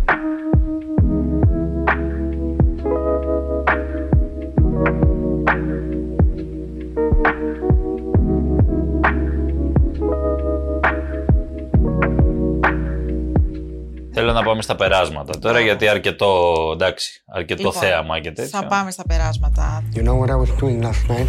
[14.40, 18.61] Να πάμε στα περάσματα τώρα γιατί αρκετό, εντάξει, αρκετό Λοιπόν, θέαμα και τέτοια.
[18.61, 19.83] Θα πάμε στα περάσματα.
[19.94, 21.29] You know what I was doing last night?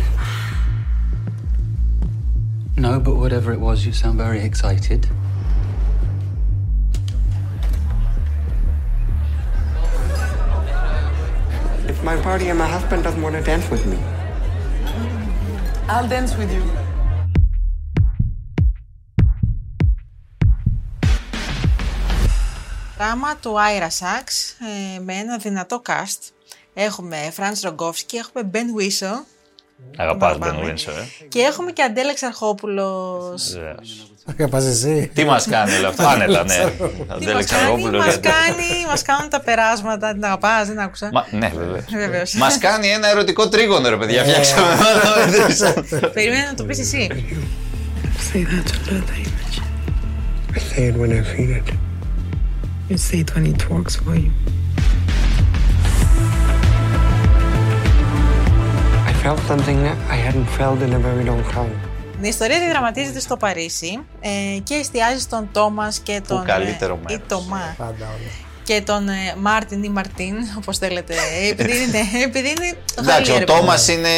[2.85, 5.01] No, but whatever it was, you sound very excited.
[11.89, 13.99] It's my party and my husband doesn't want to dance with me.
[15.93, 16.63] I'll dance with you.
[23.01, 26.19] Δράμα του Άιρα Σάξ ε, με ένα δυνατό cast.
[26.73, 29.25] Έχουμε Φραντ Ρογκόφσκι, έχουμε Μπεν Βίσο
[29.97, 30.73] Αγαπάς Να Ben πάμε.
[30.73, 31.25] Windsor, ε.
[31.27, 33.53] και έχουμε και Αντέλα Εξαρχόπουλος.
[33.53, 34.11] Βεβαίως.
[34.37, 35.11] Θα πας εσύ.
[35.13, 36.55] Τι μας κάνει όλο αυτό, άνετα, ναι.
[36.77, 40.11] Τι Αντέλεξα μας κάνει, Ρόπουλος, μας γιατί- κάνει, μας κάνουν τα περάσματα.
[40.13, 41.09] Την αγαπάς, δεν άκουσα.
[41.13, 41.85] Μα, ναι, βέβαια.
[41.91, 42.33] Βεβαίως.
[42.33, 44.23] Μας κάνει ένα ερωτικό τρίγωνο, ρε παιδιά.
[44.23, 44.75] Φτιάξαμε.
[46.13, 47.07] Περίμενα να το πεις εσύ.
[48.33, 49.57] Say that to lure the image.
[50.55, 51.80] I say it when I feel it.
[52.91, 54.31] You say it when it works for you.
[59.11, 59.77] I felt something
[60.15, 61.75] I hadn't felt in a very long time.
[62.21, 64.29] Η ιστορία διδραματίζεται στο Παρίσι ε,
[64.63, 66.45] και εστιάζει στον Τόμας και τον.
[66.45, 67.27] καλύτερο ε, ή μέρος.
[67.27, 67.75] Τομά.
[67.77, 68.31] Πάντα όλα.
[68.63, 71.13] Και τον ε, Μάρτιν ή Μαρτίν, όπως θέλετε.
[71.13, 71.99] Ε, επειδή είναι.
[72.23, 73.59] επειδή είναι Εντάξει, Γαλλία, ο ρε παιδί.
[73.59, 74.09] Τόμας είναι,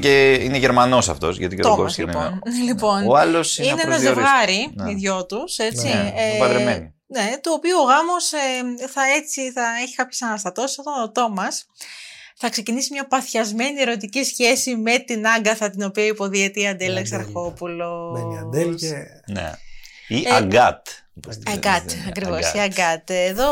[0.00, 0.32] και...
[0.42, 1.38] είναι Γερμανός αυτός.
[1.38, 2.40] Γιατί και ο Τόμας, Ρογκόφσκι λοιπόν.
[2.46, 2.64] είναι.
[2.64, 3.06] λοιπόν.
[3.08, 4.28] Ο άλλος είναι είναι ένα απροσδιορίστης.
[4.30, 4.90] ζευγάρι, Ναι.
[4.90, 5.86] οι δυο τους, έτσι.
[5.86, 6.92] Ναι, παντρεμένοι.
[7.08, 8.28] Ναι, το οποίο ο γάμος
[8.88, 10.78] θα, έτσι, θα έχει κάποιες αναστατώσεις.
[10.78, 11.66] Αυτό ο Τόμας
[12.34, 17.02] θα ξεκινήσει μια παθιασμένη ερωτική σχέση με την Άγκαθα, την οποία υποδίεται η Αντέλα Αντέλ.
[17.02, 18.10] Εξαρχόπουλο.
[18.14, 18.94] Μπαίνει η Αντέλ και.
[19.26, 19.52] Ναι.
[20.08, 20.86] Ή Ε, Αγκάτ.
[21.18, 21.56] Όπως τη λένε.
[21.66, 22.36] Αγκάτ, Ναι, ακριβώς.
[22.46, 22.54] Αγκάτ.
[22.54, 23.10] Η Αγκάτ.
[23.10, 23.50] Εδώ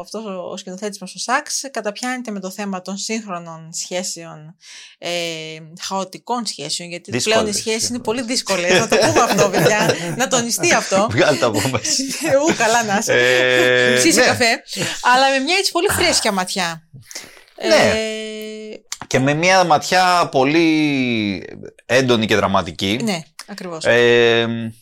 [0.00, 4.56] αυτός ο σκηνοθέτης μας ο Σάξ καταπιάνεται με το θέμα των σύγχρονων σχέσεων,
[4.98, 5.08] ε,
[5.80, 8.00] χαοτικών σχέσεων, γιατί Δύσκολες πλέον οι σχέσεις είναι σχέσεις.
[8.04, 8.78] πολύ δύσκολες.
[8.78, 9.94] να το πούμε αυτό, παιδιά.
[10.18, 11.06] να τονιστεί αυτό.
[11.10, 12.02] Βγάλτε τα από μέσα.
[12.48, 13.12] Ου, καλά να είσαι.
[13.12, 14.26] Ε, Ψήσε ναι.
[14.26, 14.62] καφέ.
[15.14, 16.88] Αλλά με μια έτσι πολύ φρέσκια ματιά.
[17.68, 17.90] Ναι.
[17.90, 22.98] Ε, Και με μια ματιά πολύ έντονη και δραματική.
[23.02, 23.84] ναι, ακριβώς.
[23.84, 24.72] Ε,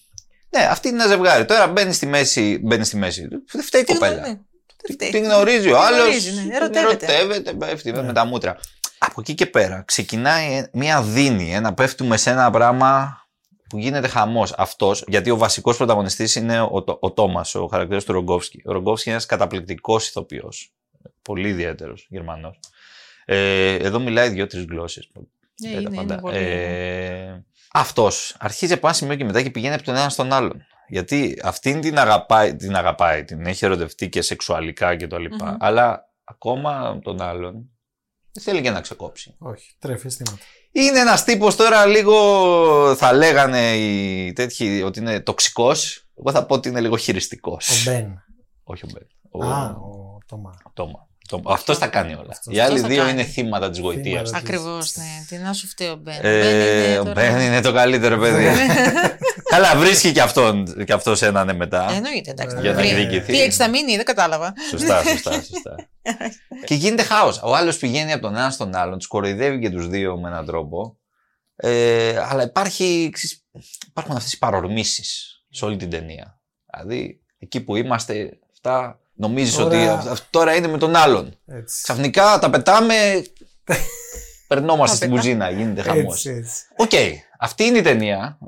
[0.56, 1.44] ναι, αυτή είναι ένα ζευγάρι.
[1.44, 2.58] Τώρα μπαίνει στη μέση.
[2.62, 3.28] Μπαίνει στη μέση.
[3.52, 4.40] Δεν φταίει η κοπέλα.
[4.98, 5.98] Την γνωρίζει ο Την άλλος.
[6.00, 6.56] γνωρίζει, ναι.
[6.56, 7.06] Ερωτεύεται.
[7.06, 8.56] Ερωτεύεται, πέφτει με τα μούτρα.
[8.98, 13.18] Από εκεί και πέρα ξεκινάει μια δίνη, ένα πέφτουμε σε ένα πράγμα
[13.68, 14.52] που γίνεται χαμός.
[14.56, 18.62] Αυτός, γιατί ο βασικός πρωταγωνιστής είναι ο, ο, ο Τόμας, ο χαρακτήρας του Ρογκόφσκι.
[18.64, 20.72] Ο Ρογκόφσκι είναι ένας καταπληκτικός ηθοποιός.
[21.22, 22.58] Πολύ ιδιαίτερος Γερμανός.
[23.24, 25.10] Ε, εδώ μιλάει δύο-τρεις γλώσσες.
[25.60, 26.36] Ναι, είναι, είναι πολύ.
[26.36, 27.44] Ε,
[27.76, 30.62] Αυτός αρχίζει από ένα σημείο και μετά και πηγαίνει από τον ένα στον άλλον.
[30.88, 35.56] Γιατί αυτήν την αγαπάει, την αγαπάει, την έχει ερωτευτεί και σεξουαλικά και τα λοιπά Μμμ.
[35.58, 37.52] Αλλά ακόμα τον άλλον
[38.32, 39.34] δεν θέλει και να ξεκόψει.
[39.38, 40.38] Όχι, τρέφει αισθήματα.
[40.72, 42.14] Είναι ένας τύπος τώρα λίγο
[42.96, 46.08] θα λέγανε οι τέτοιοι ότι είναι τοξικός.
[46.18, 47.86] Εγώ θα πω ότι είναι λίγο χειριστικός.
[47.86, 48.24] Ο Μπεν.
[48.64, 49.06] Όχι ο Μπεν.
[49.30, 50.54] Ο, Α, ο Τόμα.
[50.64, 51.08] ο Τόμα.
[51.28, 52.28] Το- Αυτός τα κάνει όλα.
[52.30, 52.54] Αυτός.
[52.54, 53.10] Οι άλλοι Αυτός τα δύο κάνει.
[53.10, 54.28] είναι θύματα της γοητείας.
[54.28, 54.36] Θύματα.
[54.38, 55.04] Ακριβώς, ναι.
[55.28, 56.18] Τι να σου φταίει ο Μπεν.
[56.22, 58.46] Ε, ο Μπεν είναι το καλύτερο παιδί.
[59.54, 61.90] Καλά, βρίσκει και αυτόν και αυτός έναν ε, μετά.
[61.92, 62.56] Εννοείται, εντάξει.
[62.60, 62.88] Για να βρει.
[62.88, 63.32] εκδικηθεί.
[63.32, 64.52] Τι έχει θα μείνει, δεν κατάλαβα.
[64.70, 65.74] Σωστά, σωστά, σωστά.
[66.66, 67.40] και γίνεται χάος.
[67.44, 70.46] Ο άλλος πηγαίνει από τον ένα στον άλλον, τους κοροϊδεύει και τους δύο με έναν
[70.46, 70.98] τρόπο.
[71.56, 73.44] Ε, αλλά υπάρχει, ξέρεις,
[73.88, 76.40] υπάρχουν αυτές οι παρορμήσεις σε όλη την ταινία.
[76.72, 81.38] Δηλαδή, εκεί που είμαστε, αυτά νομίζεις Τώρα- ότι αυ- αυτό τώρα είναι με τον άλλον.
[81.46, 81.82] Έτσι.
[81.82, 82.94] Ξαφνικά τα πετάμε.
[84.48, 85.20] Περνόμαστε Τα στην πετά.
[85.20, 86.26] κουζίνα, γίνεται χαμός.
[86.26, 86.62] Έτσι, έτσι.
[86.76, 86.90] Οκ,
[87.38, 88.38] αυτή είναι η ταινία.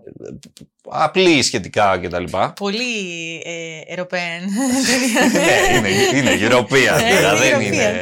[0.88, 2.24] Απλή σχετικά κτλ.
[2.56, 4.42] Πολύ ε, European.
[5.32, 7.00] ναι, είναι, είναι European.
[7.10, 7.62] Ε, δηλαδή δεν European.
[7.72, 7.94] είναι.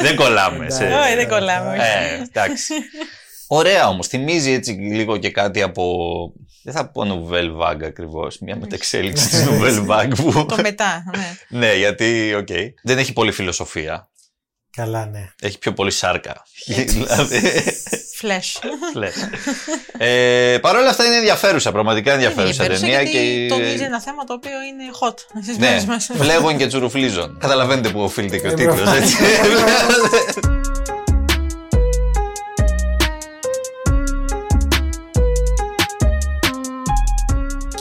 [0.00, 0.70] δεν κολλάμε.
[0.70, 1.70] σε- Όχι, δεν κολλάμε.
[1.70, 1.80] όχι.
[1.80, 2.74] Ε, εντάξει.
[3.46, 4.06] Ωραία όμως.
[4.06, 5.84] Θυμίζει έτσι λίγο και κάτι από.
[6.64, 8.38] Δεν θα πω Nouvelle Vague ακριβώς.
[8.38, 10.46] Μια μετεξέλιξη της Nouvelle Vague που.
[10.46, 11.36] Το μετά, ναι.
[11.58, 12.48] ναι, γιατί, οκ.
[12.82, 14.08] Δεν έχει πολύ φιλοσοφία.
[14.76, 15.28] Καλά, ναι.
[15.40, 16.42] Έχει πιο πολύ σάρκα.
[16.66, 17.40] δηλαδή.
[18.20, 18.68] Flesh.
[18.94, 19.14] λες.
[19.98, 23.02] ε, Παρ' όλα αυτά είναι ενδιαφέρουσα, πραγματικά ενδιαφέρουσα Ενδιαφέρουσα ταινία.
[23.02, 23.46] γιατί Και...
[23.48, 26.10] τονίζει ένα θέμα το οποίο είναι hot στις Ναι, μέρες μας.
[26.16, 27.36] φλέγων και τσουρουφλίζων.
[27.40, 28.96] Καταλαβαίνετε που οφείλεται και ο Ε, τίτλος, μπράβο.
[28.96, 29.16] έτσι.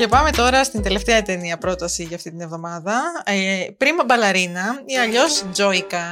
[0.04, 3.02] Και πάμε τώρα στην τελευταία ταινία πρόταση για αυτή την εβδομάδα.
[3.26, 6.04] Ε, Πρίμα Μπαλαρίνα ή αλλιώς Τζόικα.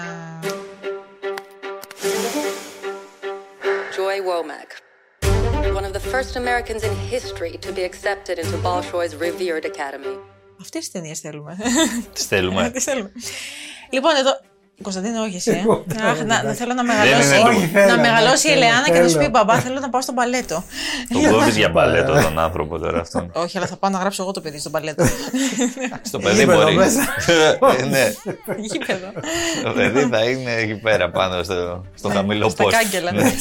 [3.96, 4.70] Joy Womack.
[5.76, 10.18] One of the first Americans in history to be accepted into Bolshoi's revered academy.
[10.62, 11.58] Αυτές τις ταινίες θέλουμε.
[12.14, 12.70] Τις θέλουμε.
[12.74, 13.12] Τις θέλουμε.
[13.90, 14.51] Λοιπόν, εδώ.
[14.82, 15.52] Κωνσταντίνο, όχι εσύ.
[15.52, 15.60] ε.
[15.60, 16.58] Εγώ, Αχ, ναι, να, εντάξει.
[16.60, 19.08] θέλω να είναι μεγαλώσει, το- Όχι, θέλω, να ναι, μεγαλώσει η θέλω, Ελεάνα και να
[19.08, 19.30] σου πει θέλω.
[19.30, 20.64] μπαμπά, θέλω να πάω στο μπαλέτο.
[21.14, 23.32] Τον κόβεις για μπαλέτο τον άνθρωπο τώρα αυτόν.
[23.44, 25.04] όχι, αλλά θα πάω να γράψω εγώ το παιδί στο μπαλέτο.
[26.10, 26.76] Στο παιδί Γήπεδο μπορεί.
[26.76, 27.02] μέσα.
[27.80, 28.14] Ε, ναι,
[28.58, 29.08] Γήπεδο.
[29.64, 32.70] το παιδί θα είναι εκεί πέρα πάνω στο, στο χαμηλό Στα post.
[32.72, 33.12] κάγκελα.
[33.12, 33.32] ναι.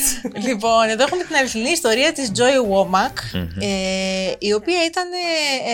[0.47, 3.67] λοιπόν, εδώ έχουμε την αληθινή ιστορία της Joy Womack, ε,
[4.39, 5.73] η οποία ήταν ε,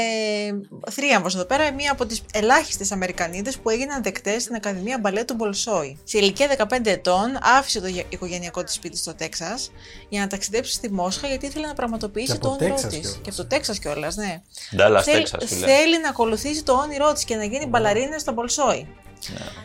[0.49, 5.37] ε, θρίαμβος εδώ πέρα, μία από τις ελάχιστες Αμερικανίδες που έγιναν δεκτές στην Ακαδημία Μπαλέτου
[5.65, 5.99] Μπολσόη.
[6.05, 9.71] Σε ηλικία 15 ετών άφησε το γε- οικογενειακό της σπίτι στο Τέξας
[10.09, 13.01] για να ταξιδέψει στη Μόσχα γιατί ήθελε να πραγματοποιήσει Και το από όνειρό Τέξας της.
[13.01, 13.21] κιόλας.
[13.23, 14.43] Και από το Τέξας κιόλας, ναι.
[14.79, 15.67] Dallas, Θέλει- Texas, φίλε.
[15.67, 18.87] θέλει να ακολουθήσει το όνειρό της και να γίνει μπαλαρίνας στο Μπολσόη.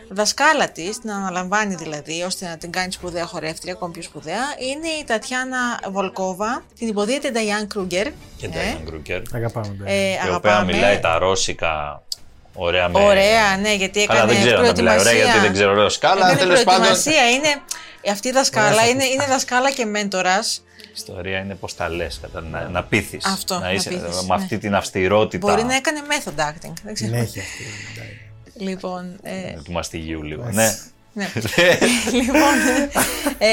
[0.09, 4.87] Δασκάλα της, την αναλαμβάνει δηλαδή, ώστε να την κάνει σπουδαία χορεύτρια, ακόμη πιο σπουδαία, είναι
[4.87, 8.07] η Τατιάνα Βολκόβα, την υποδίεται Νταϊάν Κρούγκερ.
[8.37, 9.67] Και ε, Diane Kruger, Αγαπάμε.
[9.77, 9.87] τον.
[9.87, 10.73] ε, η οποία αγαπάμε.
[10.73, 12.03] μιλάει τα ρώσικα
[12.53, 13.03] ωραία με...
[13.03, 16.25] Ωραία, ναι, γιατί έκανε Καλά, δεν ξέρω να μιλάει ωραία γιατί δεν ξέρω ρώσικα, αλλά
[16.25, 17.61] Έκανε τέλος πάντων προετοιμασία, είναι,
[18.11, 20.63] αυτή η δασκάλα Ωραία, είναι, είναι δασκάλα και μέντορας.
[20.81, 23.25] η ιστορία είναι πώς τα λες, κατά, να, να πείθεις.
[23.25, 24.33] Αυτό, να να είσαι πείθεις, με ναι.
[24.33, 26.73] αυτή την αυστηρότητα Μπορεί να έκανε method acting.
[26.83, 27.11] Δεν ξέρω.
[27.11, 27.63] Την έχει αυτή.
[28.63, 30.43] Λοιπόν, ε, του μαστιγίου λίγο.
[30.43, 30.55] Έτσι.
[30.55, 30.77] ναι.
[31.13, 31.31] Ναι.
[32.19, 32.53] λοιπόν,
[33.37, 33.47] ε,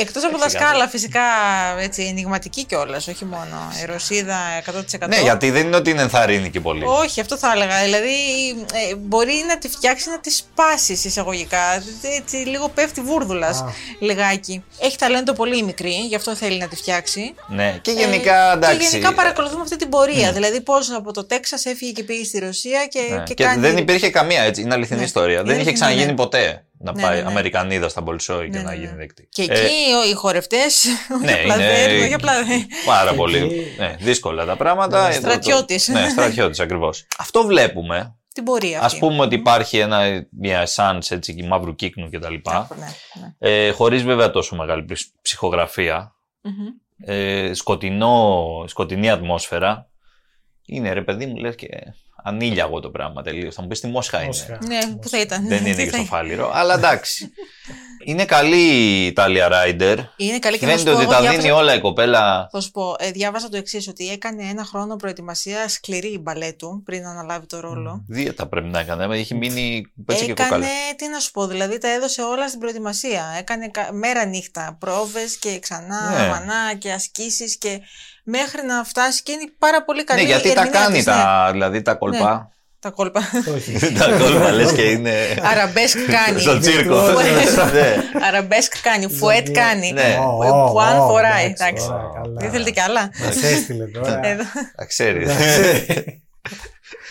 [0.00, 1.20] εκτός από δασκάλα φυσικά
[1.80, 3.72] έτσι, ενηγματική κιόλας, όχι μόνο.
[3.82, 4.38] Η Ρωσίδα
[5.02, 5.08] 100%.
[5.08, 6.84] ναι, γιατί δεν είναι ότι είναι ενθαρρύνει και πολύ.
[6.84, 7.82] Όχι, αυτό θα έλεγα.
[7.84, 8.08] Δηλαδή,
[8.90, 11.82] ε, μπορεί να τη φτιάξει να τη σπάσει εισαγωγικά.
[12.18, 13.60] Έτσι, λίγο πέφτει βούρδουλας.
[13.60, 13.72] Α.
[14.00, 14.64] Λιγάκι.
[14.80, 17.34] Έχει ταλέντο πολύ η μικρή, γι' αυτό θέλει να τη φτιάξει.
[17.48, 18.78] Ναι, και γενικά Ε, εντάξει.
[18.78, 20.32] Και γενικά παρακολουθούμε αυτή την πορεία.
[20.32, 23.22] Δηλαδή, πώς από το Τέξας έφυγε και πήγε στη Ρωσία και, Ναι.
[23.22, 23.60] και, Και κάνει.
[23.60, 24.60] δεν υπήρχε καμία έτσι.
[24.60, 25.04] Είναι αληθινή Ναι.
[25.06, 25.32] ιστορία.
[25.32, 26.14] Είναι Δεν είχε αληθινή, ξαναγίνει ναι.
[26.14, 26.60] ποτέ.
[26.86, 27.28] Να Ναι, πάει ναι, ναι.
[27.28, 28.96] Αμερικανίδας στα Μπολσόη και Ναι, να ναι, γίνει ναι.
[28.96, 29.28] δεκτή.
[29.30, 29.74] Και Ε, εκεί
[30.04, 30.84] ο- οι χορευτές.
[31.24, 32.66] ναι, όχι απλά δεν, είναι όχι απλά δεν.
[32.86, 35.08] πάρα Και πολύ εκεί- ναι, δύσκολα τα πράγματα.
[35.08, 35.88] Ναι, Ε, το- το- στρατιώτης.
[35.88, 37.06] Ναι, στρατιώτης ακριβώς.
[37.18, 38.16] Αυτό βλέπουμε.
[38.32, 38.96] Την πορεία αυτή.
[38.96, 42.34] Α πούμε ότι υπάρχει ένα, μια essence έτσι, και μαύρου κύκνου κτλ.
[42.34, 42.36] Ναι,
[43.20, 43.34] ναι.
[43.38, 46.14] Ε, Χωρίς βέβαια τόσο μεγάλη ψ- ψυχογραφία.
[46.40, 46.52] Μμμ.
[47.04, 49.88] Ε, σκοτεινό, σκοτεινή ατμόσφαιρα.
[50.66, 51.66] Είναι ρε παιδί μου, λες και
[52.26, 53.54] ανήλιαγο το πράγμα τελείως.
[53.54, 54.26] Θα μου πεις τι Μόσχα είναι.
[54.26, 54.58] Μόσχα.
[54.66, 55.48] Ναι, που θα ήταν.
[55.48, 57.30] Δεν Τι είναι και θα- στο φάληρο, αλλά εντάξει.
[58.04, 59.98] είναι καλή η Ιταλία Ράιντερ.
[60.16, 60.96] Είναι καλή και να σου Φαίνεται πω.
[60.96, 62.48] ότι εγώ τα διάβασα- δίνει όλα η κοπέλα.
[62.52, 67.06] Θα σου πω, ε, διάβασα το εξής, ότι έκανε ένα χρόνο προετοιμασία σκληρή μπαλέτου πριν
[67.06, 68.04] αναλάβει το ρόλο.
[68.08, 69.16] Δίαιτα πρέπει να έκανε.
[69.16, 70.56] Έχει μείνει έτσι και κοκάλα.
[70.56, 73.24] Έκανε, τι να σου πω, δηλαδή τα έδωσε όλα στην προετοιμασία.
[73.38, 76.28] Έκανε κα- μέρα νύχτα, πρόβες και ξανά, Ναι.
[76.28, 77.80] μανά και ασκήσεις και
[78.28, 81.04] μέχρι να φτάσει και είναι πάρα πολύ καλή Ναι, γιατί η τα ερμηνεία κάνει της,
[81.04, 82.50] τα, δηλαδή τα κολπά.
[82.78, 83.20] Τα κόλπα.
[83.54, 83.72] Όχι.
[83.98, 86.40] τα κόλπα λες και είναι Αραμπέσκ κάνει.
[86.40, 86.96] στο τσίρκο.
[87.04, 87.72] Φουέτ.
[87.72, 87.96] Ναι.
[88.26, 89.92] Αραμπέσκ κάνει, φουέτ κάνει.
[89.92, 90.18] Ναι.
[90.20, 91.86] Ω, Ε, ω, Πουάν ω, φοράει, εντάξει, εντάξει.
[91.88, 92.34] ωραία, καλά.
[92.40, 93.10] Δεν θέλετε κι άλλα.
[93.24, 94.20] Μας έστειλε τώρα.
[94.24, 94.42] Εδώ.
[94.76, 95.28] Τα ξέρεις.
[95.30, 96.22] Εντάξει.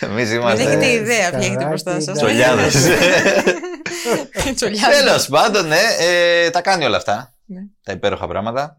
[0.00, 2.02] Εμείς Δεν είμαστε έχετε ιδέα ποια έχετε Καράκι, μπροστά σας.
[2.02, 2.24] εντάξει.
[2.24, 2.74] τσολιάδες.
[4.54, 4.98] Τσολιάδες.
[4.98, 7.34] Τέλος πάντων, ναι, ε, τα κάνει όλα αυτά.
[7.46, 7.60] Ναι.
[7.82, 8.76] Τα υπέροχα πράγματα.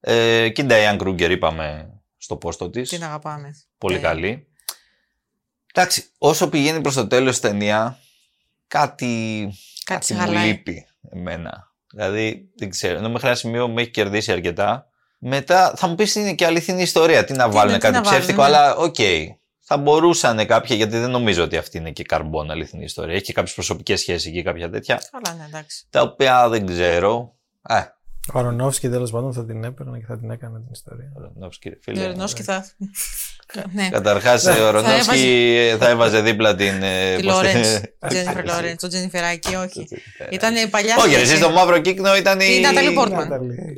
[0.00, 2.88] Ε, και η Νταϊάν Κρούγκερ είπαμε στο πόστο της.
[2.88, 3.50] Την αγαπάμε.
[3.78, 4.00] Πολύ Ναι.
[4.00, 4.47] καλή.
[5.80, 7.98] Εντάξει, όσο πηγαίνει προς το τέλος η ταινία,
[8.68, 9.48] κάτι,
[9.84, 10.46] κάτι σε μου χαλάει.
[10.46, 11.72] λείπει εμένα.
[11.92, 14.86] Δηλαδή, δεν ξέρω, ενώ μέχρι ένα σημείο με έχει κερδίσει αρκετά.
[15.18, 17.24] Μετά θα μου πεις είναι και αληθινή ιστορία.
[17.24, 18.46] Τι να Τι βάλουν να- τι κάτι να βάλουν, ψεύτικο, ναι.
[18.48, 18.94] αλλά οκ.
[19.70, 23.14] Θα μπορούσαν κάποια, γιατί δεν νομίζω ότι αυτή είναι και καρμπόν αληθινή ιστορία.
[23.14, 25.02] Έχει και κάποιες προσωπικές σχέσεις εκεί, κάποια τέτοια.
[25.10, 25.84] Καλά, ναι, εντάξει.
[25.90, 27.36] Τα οποία δεν ξέρω.
[27.62, 27.84] Α,
[28.32, 31.12] Ο Αρονόφσκι τέλος πάντων θα την έπαιρνε και θα την έκανε την ιστορία.
[31.34, 32.06] Αρονόφσκι, κύριε Ο φίλε.
[32.06, 32.66] Αρονόφσκι θα.
[33.72, 36.82] Ναι, Καταρχάς, ο Αρονόφσκι θα έβαζε δίπλα την.
[36.82, 37.68] ε, τη πώς Λόρεντς.
[37.80, 39.88] την- Τζένιφερ Λόρεντς, τον Τζένιφεράκι, όχι.
[40.30, 40.94] Ήταν η παλιά.
[40.98, 41.32] Όχι, ρε, σχέση.
[41.32, 42.46] εσύ στο μαύρο κύκνο ήταν η.
[42.56, 43.28] Η Νάταλι Πόρτμαν.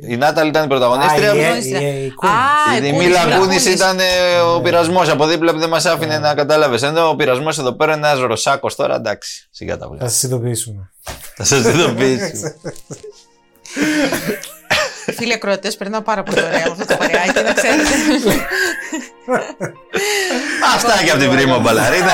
[0.09, 1.29] Η Νάταλι ήταν η πρωταγωνίστρια.
[1.31, 1.79] Α, η- πρωταγωνίστρια.
[1.81, 2.35] η- η Κούνης.
[2.35, 3.65] Α, Η η Μίλα Κούνης, Κούνης Κούνης.
[3.79, 6.85] ήταν ε, ο πειρασμός από δίπλα που δεν μας άφηνε να καταλάβει.
[6.85, 9.47] Ενώ ο πειρασμός εδώ πέρα είναι ένας ροσάκο τώρα, εντάξει.
[9.51, 10.09] Σιγά τα Θα βλέπω.
[10.09, 10.91] σας ειδοποιήσουμε.
[11.35, 12.25] Θα σας ειδοποιήσω.
[15.17, 17.89] Φίλοι ακροατές, περνάω πάρα πολύ ωραία με αυτό το παρεάκι, να ξέρετε.
[20.75, 22.11] Αυτά και από την πρίμα μπαλαρίνα.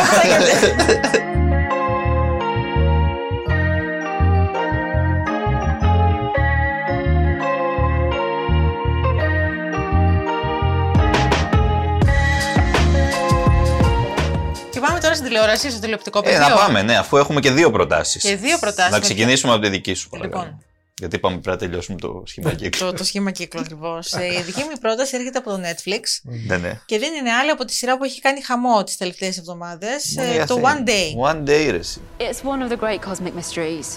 [14.72, 16.40] Και πάμε τώρα στην τηλεόραση, στο τηλεοπτικό Ε, πεδίο.
[16.48, 18.22] να πάμε, ναι, αφού έχουμε και δύο προτάσεις.
[18.24, 18.92] Και δύο προτάσεις.
[18.92, 20.44] Να ξεκινήσουμε από τη δική σου, παρακαλώ.
[20.44, 20.62] Λοιπόν.
[21.00, 22.90] Γιατί είπαμε πρέπει να τελειώσουμε το σχήμα κύκλος.
[22.92, 24.00] Το, το σχήμα κύκλος ακριβώ.
[24.40, 26.02] η δική μου πρόταση έρχεται από το Netflix
[26.48, 26.82] Ναι, ναι.
[26.86, 30.14] και δεν είναι άλλη από τη σειρά που έχει κάνει χαμό τις τελευταίες εβδομάδες.
[30.18, 30.84] Μόνο η το Αθήνα.
[30.84, 31.32] One Day.
[31.34, 31.78] One day, ρε.
[31.78, 32.02] εσύ.
[32.18, 33.88] It's one of the great cosmic mysteries.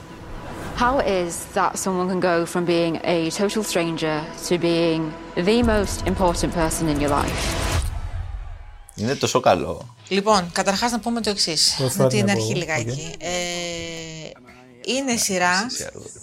[0.83, 4.17] How it is that someone can go from being a total stranger
[4.49, 5.03] to being
[5.49, 7.41] the most important person in your life;
[8.95, 9.95] Είναι τόσο καλό.
[10.09, 11.75] Λοιπόν, καταρχάς να πούμε το εξής.
[11.79, 13.11] Πώς Να θα την την αρχή πω, λιγάκι.
[13.19, 13.29] Ε,
[14.97, 15.67] είναι σειρά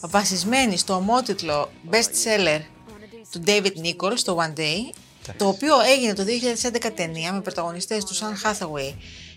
[0.02, 2.60] βασισμένη στο ομότιτλο best seller
[3.32, 4.94] του David Nichols, το One Day,
[5.38, 6.24] το οποίο έγινε το
[6.84, 8.94] 2011 ταινία με πρωταγωνιστές του Sam Hathaway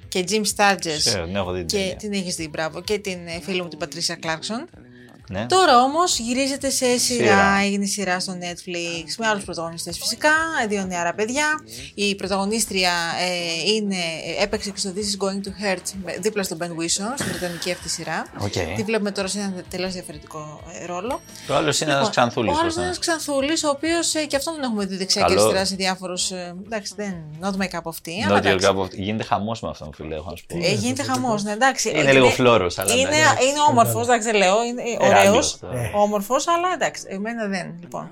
[0.09, 1.97] και Jim Sturgess Ξέρω, την έχω δει την και ταινία.
[1.97, 4.69] την έχεις δει, μπράβο, και την ε, φίλη μου την Πατρίσια Κλάρκσον.
[5.33, 5.47] Ναι.
[5.47, 7.61] Τώρα όμως γυρίζεται σε σειρά, Σειρά.
[7.65, 10.31] έγινε σειρά στο Netflix με άλλους πρωταγωνιστές φυσικά,
[10.69, 11.45] δύο νεαρά παιδιά.
[11.95, 13.97] Η πρωταγωνίστρια ε, είναι,
[14.41, 17.73] έπαιξε και στο This is Going to Hurt με- δίπλα στον Ben Whishaw, στην βρετανική
[17.73, 18.27] αυτή σειρά.
[18.39, 18.53] Οκ.
[18.77, 21.21] Τη βλέπουμε τώρα σε ένα τελείως διαφορετικό ε, ρόλο.
[21.47, 22.57] Το άλλο είναι ένας ξανθούλης.
[22.57, 25.29] Ο άλλος είναι ένας ξανθούλης, ο οποίος ε, και αυτόν τον έχουμε δει δεξιά και
[25.29, 25.41] Καλό.
[25.41, 26.31] αριστερά σε διάφορους.
[26.31, 27.15] Ε, εντάξει, δεν.
[27.43, 28.25] Not my cup of tea.
[28.27, 28.69] αλλά Not your εντάξει.
[28.71, 30.57] cup of- Γίνεται χαμός με αυτόν, φίλε, έχω να σου πω.
[30.63, 31.89] Ε, γίνεται χαμός, ναι, εντάξει.
[31.91, 33.45] Είναι λίγο φλόρος, αλλά Είναι, εντάξει.
[33.47, 34.63] είναι όμορφος, εντάξει, δεν λέω.
[34.65, 35.59] Είναι Ε, ωραίος.
[35.59, 35.91] άγγελος τώρα.
[36.03, 37.75] Όμορφος, αλλά εντάξει, εμένα δεν.
[37.81, 38.11] Λοιπόν.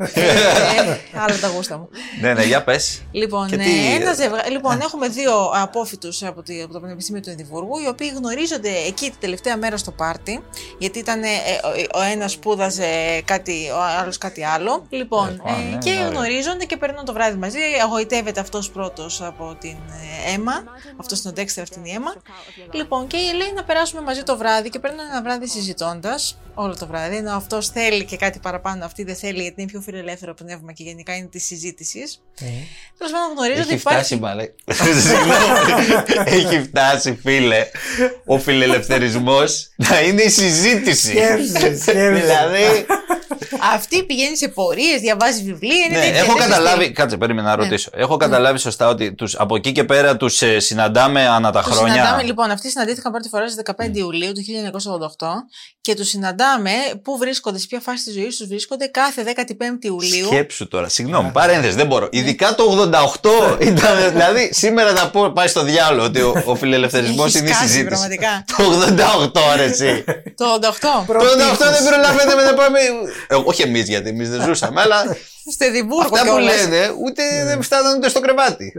[0.00, 0.16] Οκ.
[0.16, 1.88] ε, άλλα τα γούστα μου.
[2.20, 3.02] Ναι, ναι, για πες.
[3.10, 7.20] Λοιπόν, Και ε, τι- ένα ζευγα- λοιπόν, έχουμε δύο απόφοιτους από, τη- από το Πανεπιστήμιο
[7.22, 10.42] του Εδιμβούργου, οι οποίοι γνωρίζονται εκεί την τελευταία μέρα στο πάρτι,
[10.78, 11.26] γιατί ήταν ε,
[11.94, 14.86] ο, ο ένας σπούδαζε κάτι, ο άλλος κάτι άλλο.
[14.88, 16.08] Λοιπόν, Ε, α, ε, ναι, και ναι, ωραία.
[16.08, 17.58] γνωρίζονται και περνούν το βράδυ μαζί.
[17.82, 19.76] Γοητεύεται αυτός πρώτος από την
[20.28, 20.52] ε, αίμα.
[20.96, 22.14] Αυτός είναι ο Ντέξτερ, αυτή είναι η αίμα.
[22.72, 26.07] Λοιπόν, και λέει να περάσουμε μαζί το βράδυ και περνούν ένα βράδυ συζητώντα
[26.54, 27.16] όλο το βράδυ.
[27.16, 30.82] Ενώ αυτός θέλει και κάτι παραπάνω, αυτή δεν θέλει, γιατί είναι πιο φιλελεύθερο πνεύμα και
[30.82, 32.22] γενικά είναι της συζήτησης.
[32.98, 34.16] Τέλος πάντων, γνωρίζω ότι Έχει φτάσει, υπάρχει.
[34.16, 34.48] μαλέ.
[35.00, 35.32] Συγγνώμη.
[36.38, 37.66] Έχει φτάσει, φίλε,
[38.24, 41.08] ο φιλελευθερισμός να είναι η συζήτηση.
[41.08, 42.10] Σκέψε, σκέψε.
[42.10, 42.86] δηλαδή,
[43.74, 45.84] Αυτή πηγαίνει σε πορείες, διαβάζεις βιβλία.
[45.88, 46.68] Είναι Ναι, τέτοια, έχω δεν καταλάβει.
[46.76, 46.92] πιστεύει.
[46.92, 47.62] Κάτσε, περίμενα να Ναι.
[47.62, 47.90] ρωτήσω.
[47.94, 51.92] Έχω καταλάβει σωστά ότι τους, από εκεί και πέρα τους συναντάμε ανά τα Τους χρόνια.
[51.94, 55.26] συναντάμε λοιπόν, αυτοί συναντήθηκαν πρώτη φορά στις 15 Ιουλίου του 1988
[55.80, 56.70] και τους συναντάμε
[57.02, 60.26] πού βρίσκονται, σε ποια φάση της ζωής τους βρίσκονται κάθε 15η Ιουλίου.
[60.26, 62.08] Σκέψου τώρα, συγγνώμη, παρένθεση, δεν μπορώ.
[62.10, 64.10] Ειδικά το 88 ήταν.
[64.12, 67.66] δηλαδή, σήμερα θα πω, πάει στο διάλογο ότι ο, ο φιλελευθερισμός Έχεις είναι η σκάσει,
[67.68, 67.88] συζήτηση.
[67.88, 68.44] πραγματικά.
[68.56, 68.64] Το
[69.34, 70.04] 88, ρε, εσύ.
[70.36, 71.04] Το 88.
[71.06, 72.78] Το 88 δεν προλαβαίνετε με να πάμε.
[73.28, 75.16] Ε, όχι εμείς, γιατί εμείς δεν ζούσαμε, αλλά
[75.52, 76.68] Στο Εδιμβούργο αυτά που κιόλας.
[76.68, 78.72] λένε ούτε δεν φτάνουν ούτε στο κρεβάτι.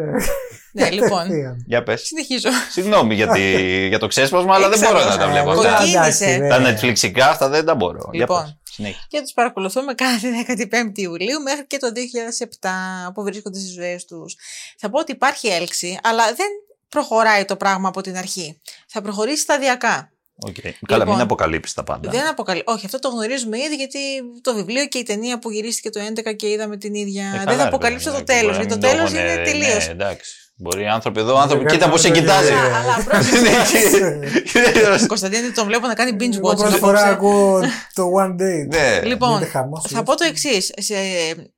[0.71, 1.27] Ναι, λοιπόν.
[1.65, 2.01] Για πες.
[2.01, 2.49] Συνεχίζω.
[2.71, 3.41] Συγγνώμη για, τη,
[3.91, 5.77] για το ξέσπασμα, αλλά δεν μπορώ να τα βλέπω αυτά.
[5.77, 6.47] Κοκκίνησε.
[6.49, 8.09] Τα Netflixικά αυτά δεν τα μπορώ.
[8.11, 8.43] Για Λοιπόν.
[8.43, 8.57] πες.
[8.73, 9.05] Συνέχεια.
[9.07, 12.69] Και τους παρακολουθούμε κάθε 15η Ιουλίου μέχρι και το 2007
[13.13, 14.35] που βρίσκονται στις ζωές τους.
[14.77, 16.47] Θα πω ότι υπάρχει έλξη, αλλά δεν
[16.89, 18.61] προχωράει το πράγμα από την αρχή.
[18.87, 20.11] Θα προχωρήσει σταδιακά.
[20.39, 20.55] Οκ.
[20.87, 22.09] Καλά, μην Λοιπόν, αποκαλύψεις τα πάντα.
[22.09, 22.61] Δεν αποκαλύ...
[22.65, 23.99] Όχι, αυτό το γνωρίζουμε ήδη γιατί
[24.41, 27.25] το βιβλίο και η ταινία που γυρίστηκε το 2011 και είδαμε την ίδια.
[27.25, 28.55] Ε, δεν καλά, θα ρε αποκαλύψω παιδί το μου, τέλος.
[28.55, 29.85] μπορεί Γιατί να το μην τέλος έχουν, είναι ε, τελείως.
[29.85, 30.48] Ναι, εντάξει.
[30.61, 32.51] Μπορεί οι άνθρωποι εδώ, άνθρωποι, Δεν κοίτα πώς σε κάνουν το κοιτάζει.
[32.53, 32.75] ίδιο.
[32.75, 34.19] Αλλά πρόσεξε.
[35.07, 36.57] Κωνσταντίνη, τον βλέπω να κάνει binge Εγώ watching.
[36.57, 37.13] πρώτη φορά απόψε.
[37.13, 37.59] ακούω
[37.93, 38.67] το One Day.
[38.67, 39.01] Ναι.
[39.03, 40.71] Λοιπόν, Γίνεται χαμός, θα πω το εξής.
[40.77, 40.95] Σε,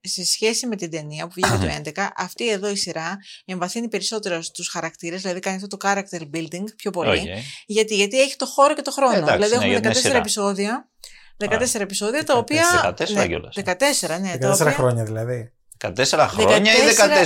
[0.01, 4.41] σε σχέση με την ταινία που βγήκε το 2011, αυτή εδώ η σειρά εμβαθύνει περισσότερο
[4.41, 7.09] στους χαρακτήρες, δηλαδή κάνει αυτό το character building πιο πολύ.
[7.19, 7.25] Οκ.
[7.65, 9.15] Γιατί, γιατί έχει το χώρο και το χρόνο.
[9.17, 10.17] Εντάξει, δηλαδή ναι, έχουμε γιατί είναι 14 σειρά.
[10.17, 10.85] επεισόδια.
[11.49, 12.95] 14 επεισόδια τα οποία.
[12.99, 13.55] 14 ναι, κιόλας.
[13.55, 13.61] 14,
[14.21, 14.37] ναι.
[14.37, 15.51] τα 14 οποία- χρόνια δηλαδή.
[15.81, 16.77] 14 χρόνια ή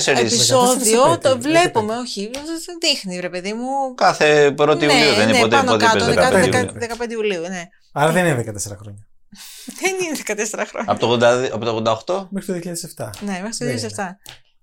[0.06, 0.18] 14.
[0.18, 2.30] επεισόδιο, το 14 βλέπουμε, όχι.
[2.34, 3.96] Δεν δείχνει, ρε παιδί μου.
[3.96, 6.98] Κάθε 1η Ναι, Ιουλίου δεν είναι ναι, ποτέ πάνω ποτέ κάτω, είπες 15 Ιουλίου.
[7.08, 7.64] 15 Ιουλίου, ναι.
[7.92, 9.08] Άρα δεν είναι 14 χρόνια.
[9.82, 10.92] Δεν είναι 14 χρόνια.
[10.92, 13.10] Από το 80 από το 88 Μέχρι το 2007.
[13.20, 14.04] Ναι, μέχρι το Δεν 2007.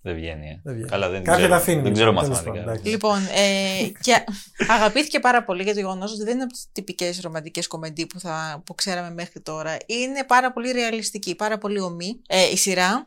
[0.02, 0.46] δεν βγαίνει.
[0.48, 0.60] ε.
[0.64, 0.88] Δεν βγαίνει.
[0.88, 1.48] Καλά, δεν Κάποια ξέρω.
[1.48, 2.50] τα αφήνουμε, Δεν ξέρω τέλος μαθηματικά.
[2.54, 2.90] πάντων, εντάξει.
[2.90, 4.24] Λοιπόν, ε, και
[4.68, 8.20] αγαπήθηκε πάρα πολύ για το γεγονός ότι δεν είναι από τις τυπικές ρομαντικές κομμεντί που,
[8.20, 9.76] θα, που ξέραμε μέχρι τώρα.
[9.86, 13.06] Είναι πάρα πολύ ρεαλιστική, πάρα πολύ ομή ε, η σειρά.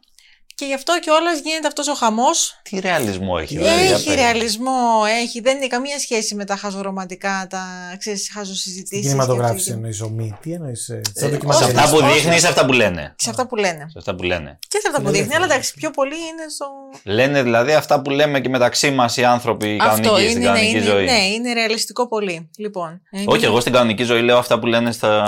[0.57, 2.59] Και γι' αυτό κιόλα γίνεται αυτός ο χαμός.
[2.63, 3.85] Τι ρεαλισμό έχει, δηλαδή.
[3.85, 4.15] για Έχει πες.
[4.15, 5.41] ρεαλισμό, έχει.
[5.41, 7.63] Δεν είναι καμία σχέση με τα χαζορομαντικά, τα
[7.99, 8.85] ξέρεις, χαζοσυζητήσεις.
[8.87, 10.37] Στην κινηματογράφηση και- εννοείς ομή.
[10.41, 10.83] Τι εννοείς.
[10.83, 11.63] Σε Σαν ντοκιμαντέρ.
[11.79, 13.15] αυτά που δείχνεις ή σε αυτά που λένε.
[13.17, 13.85] Σε αυτά που λένε.
[13.89, 14.57] Σε αυτά που λένε.
[14.67, 16.65] Και σε αυτά που δείχνει, αλλά εντάξει, πιο πολύ είναι στο.
[17.03, 20.49] Λένε δηλαδή αυτά που λέμε και μεταξύ μας οι άνθρωποι οι Αυτό κανονικοί στην είναι,
[20.49, 21.05] είναι, κανονική είναι, ζωή.
[21.05, 22.49] ναι, είναι ρεαλιστικό πολύ.
[22.57, 23.01] Λοιπόν.
[23.25, 25.25] Όχι, εγώ στην κανονική ζωή λέω αυτά που λένε στα.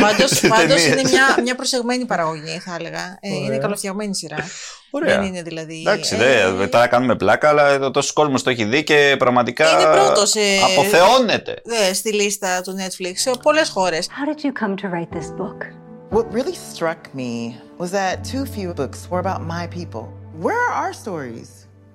[0.00, 0.86] Πάντως Στις πάντως ταινίες.
[0.86, 3.18] είναι μια, μια προσεγμένη παραγωγή, θα έλεγα.
[3.20, 3.90] Ε, είναι Ωραία.
[3.90, 4.36] καλοφτιαγμένη σειρά.
[4.90, 5.16] Ωραία.
[5.18, 5.80] Δεν είναι δηλαδή.
[5.80, 9.70] Εντάξει, ε, δε, τώρα κάνουμε πλάκα, αλλά εδώ τόσο κόσμος το έχει δει και πραγματικά.
[9.70, 10.40] Είναι πρώτος, ε,
[10.72, 11.62] Αποθεώνεται.
[11.88, 14.06] ε, στη λίστα του Netflix σε πολλές χώρες.
[14.08, 15.58] How did you come to write this book?
[16.18, 17.32] What really struck me
[17.78, 20.04] was that too few books were about my people.
[20.44, 21.48] Where are our stories?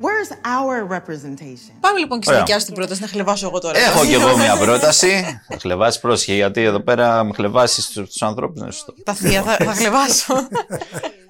[0.05, 1.73] Where's our representation?
[1.79, 2.39] Πάμε λοιπόν και στη Ωραία.
[2.43, 3.79] δικιά σου την πρόταση να χλεβάσω εγώ τώρα.
[3.79, 5.39] Έχω κι εγώ μια πρόταση.
[5.49, 8.61] Θα χλεβάσεις πρόσχε, γιατί εδώ πέρα με χλεβάσεις τους ανθρώπους.
[8.61, 8.93] Είναι σωστό.
[9.03, 10.33] Τα θεία θα, θα χλεβάσω.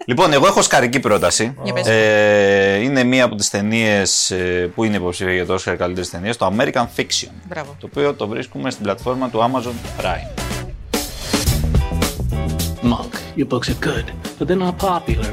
[0.06, 1.56] Λοιπόν, εγώ έχω σκαρική πρόταση.
[1.64, 1.88] Για πες.
[1.88, 4.34] Ε, είναι μία από τις ταινίες
[4.76, 7.30] που είναι υποψήφια για το Oscar καλύτερης ταινίας, το American Fiction.
[7.48, 7.76] Μπράβο.
[7.80, 10.40] Το οποίο το βρίσκουμε στην πλατφόρμα του Amazon Prime.
[12.84, 14.06] Monk, your books are good,
[14.38, 15.32] but they're not popular.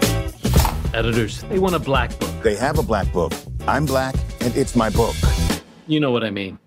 [1.01, 2.35] Editors, they want a black book.
[2.49, 3.33] They have a black book.
[3.75, 4.15] I'm black,
[4.45, 5.17] and it's my book.
[5.93, 6.59] You know what I mean.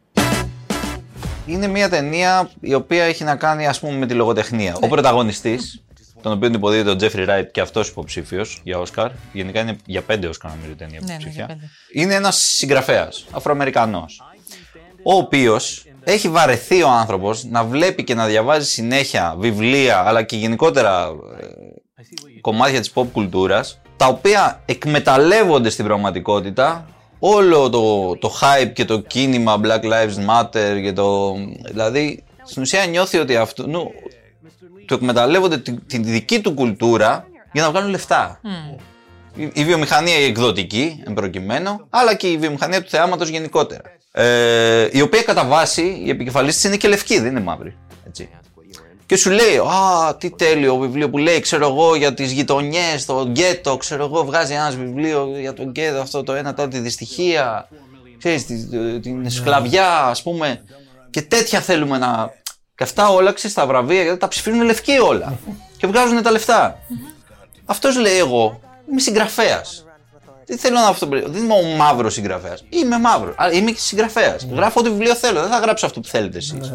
[1.45, 4.77] Είναι μια ταινία η οποία έχει να κάνει ας πούμε με τη λογοτεχνία.
[4.81, 5.83] Ο πρωταγωνιστής,
[6.25, 10.27] τον οποίο υποδίδεται ο Τζέφρι Ράιτ και αυτός υποψήφιος για Όσκαρ, γενικά είναι για πέντε
[10.27, 11.69] Όσκαρ νομίζω η ταινία Ναι, ναι, υποψήφια, για πέντε.
[11.93, 14.21] είναι ένας συγγραφέας, Αφροαμερικανός,
[15.03, 20.35] ο οποίος έχει βαρεθεί ο άνθρωπος να βλέπει και να διαβάζει συνέχεια βιβλία αλλά και
[20.35, 21.05] γενικότερα
[21.39, 21.45] ε,
[22.41, 26.87] κομμάτια της pop κουλτούρας τα οποία εκμεταλλεύονται στην πραγματικότητα.
[27.19, 31.35] Όλο το, το hype και το κίνημα Black Lives Matter και το...
[31.71, 33.91] Δηλαδή, στην ουσία νιώθει ότι αυτό, νου,
[34.85, 38.39] το εκμεταλλεύονται την, την δική του κουλτούρα για να βγάλουν λεφτά.
[39.35, 43.81] Η, η βιομηχανία η εκδοτική, εν προκειμένου, αλλά και η βιομηχανία του θεάματος γενικότερα.
[44.11, 47.75] Ε, η οποία κατά βάση, η επικεφαλής της είναι και λευκή, δεν είναι μαύρη.
[48.07, 48.29] Έτσι.
[49.05, 53.25] Και σου λέει, Α, τι τέλειο βιβλίο που λέει, ξέρω εγώ, για τις γειτονιές, το
[53.27, 57.67] γκέτο, ξέρω εγώ, βγάζει ένας βιβλίο για το γκέτο, αυτό το ένα, το τη δυστυχία,
[58.17, 60.63] ξέρεις, τη- την σκλαβιά, ας πούμε.
[61.09, 62.29] Και τέτοια θέλουμε να.
[62.75, 65.37] Και αυτά όλα, ξέρεις, τα βραβεία, γιατί τα ψηφίζουν λευκοί όλα.
[65.77, 66.79] και βγάζουν τα λεφτά.
[67.65, 68.59] Αυτός λέει, εγώ
[68.91, 69.85] είμαι συγγραφέας.
[70.45, 71.07] Τι θέλω να αυτό.
[71.07, 72.63] Δεν είμαι ο μαύρος συγγραφέας.
[72.69, 73.35] Είμαι μαύρος.
[73.37, 74.47] Αλλά είμαι και συγγραφέας.
[74.51, 75.41] Γράφω ό,τι βιβλίο θέλω.
[75.41, 76.73] Δεν θα γράψω αυτό που θέλετε εσείς.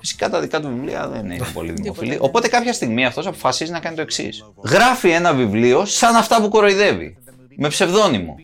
[0.00, 2.16] Φυσικά τα δικά του βιβλία δεν είναι πολύ δημοφιλή.
[2.20, 4.44] Οπότε κάποια στιγμή αυτός αποφασίζει να κάνει το εξής.
[4.64, 7.16] Γράφει ένα βιβλίο σαν αυτά που κοροϊδεύει.
[7.56, 8.36] Με ψευδόνυμο.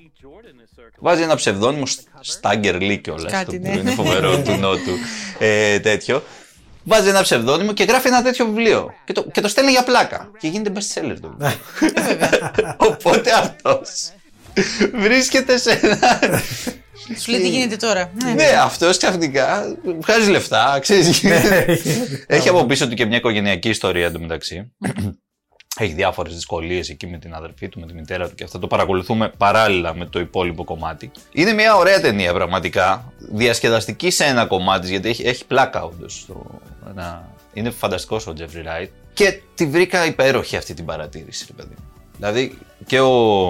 [0.98, 1.84] Βάζει ένα ψευδόνυμο,
[2.20, 3.32] Στάγκερ Λί κιόλας.
[3.32, 3.68] Κάτι, το ναι.
[3.68, 4.92] οποίο είναι φοβερό του Νότου.
[5.38, 6.22] Ε, τέτοιο.
[6.84, 8.94] Βάζει ένα ψευδόνυμο και γράφει ένα τέτοιο βιβλίο.
[9.04, 10.30] Και το, και το στέλνει για πλάκα.
[10.38, 11.60] Και γίνεται best seller το βιβλίο.
[12.76, 14.10] Οπότε αυτός
[14.94, 16.20] βρίσκεται σε ένα.
[17.18, 18.10] Σου λέει τι γίνεται τώρα.
[18.34, 21.24] Ναι, αυτός ξαφνικά βγάζει λεφτά, ξέρεις.
[22.26, 24.72] Έχει από πίσω του και μια οικογενειακή ιστορία εντωμεταξύ.
[25.76, 28.66] Έχει διάφορες δυσκολίες εκεί με την αδερφή του, με τη μητέρα του και αυτά το
[28.66, 31.10] παρακολουθούμε παράλληλα με το υπόλοιπο κομμάτι.
[31.32, 33.12] Είναι μια ωραία ταινία πραγματικά.
[33.18, 36.28] Διασκεδαστική σε ένα κομμάτι, γιατί έχει, έχει πλάκα όντως.
[36.90, 37.28] Ένα...
[37.52, 38.90] Είναι φανταστικός ο Τζέφρι Ράιτ.
[39.12, 41.74] Και τη βρήκα υπέροχη αυτή την παρατήρηση, ρε παιδί.
[42.16, 43.46] Δηλαδή και ο,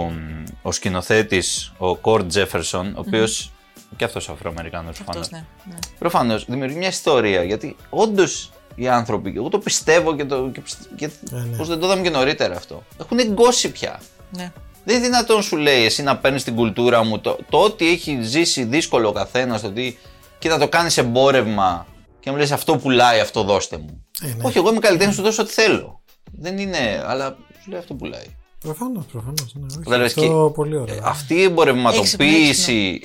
[0.62, 3.94] ο σκηνοθέτης, ο Κορτ Τζέφερσον, ο οποίος mm-hmm.
[3.96, 5.30] και αυτός Αφροαμερικάνος προφανώς.
[5.30, 5.74] Ναι, ναι.
[5.98, 9.32] Προφανώς δημιουργεί μια ιστορία γιατί όντως οι άνθρωποι.
[9.36, 10.60] Εγώ το πιστεύω και, το, και,
[10.96, 11.56] και ναι, ναι.
[11.56, 12.82] πώς δεν το είδαμε και νωρίτερα αυτό.
[13.00, 14.00] Έχουν εγκώσει πια.
[14.30, 14.52] Ναι.
[14.84, 18.18] Δεν είναι δυνατόν σου λέει εσύ να παίρνεις την κουλτούρα μου το, το ότι έχει
[18.22, 19.98] ζήσει δύσκολο ο καθένας, το ότι
[20.38, 21.86] και να το κάνεις εμπόρευμα
[22.20, 24.04] και να μου λες αυτό πουλάει, αυτό δώστε μου.
[24.22, 24.34] Ε, ναι.
[24.42, 26.00] Όχι, εγώ είμαι καλλιτέχνης, σου δώσω ό,τι θέλω.
[26.32, 28.36] Δεν είναι, αλλά σου λέει αυτό πουλάει.
[28.60, 29.54] Προφανώς, προφανώς.
[29.86, 30.98] Ναι, αυτό πολύ ωραίο.
[31.02, 33.00] Αυτή η εμπορευματοποίηση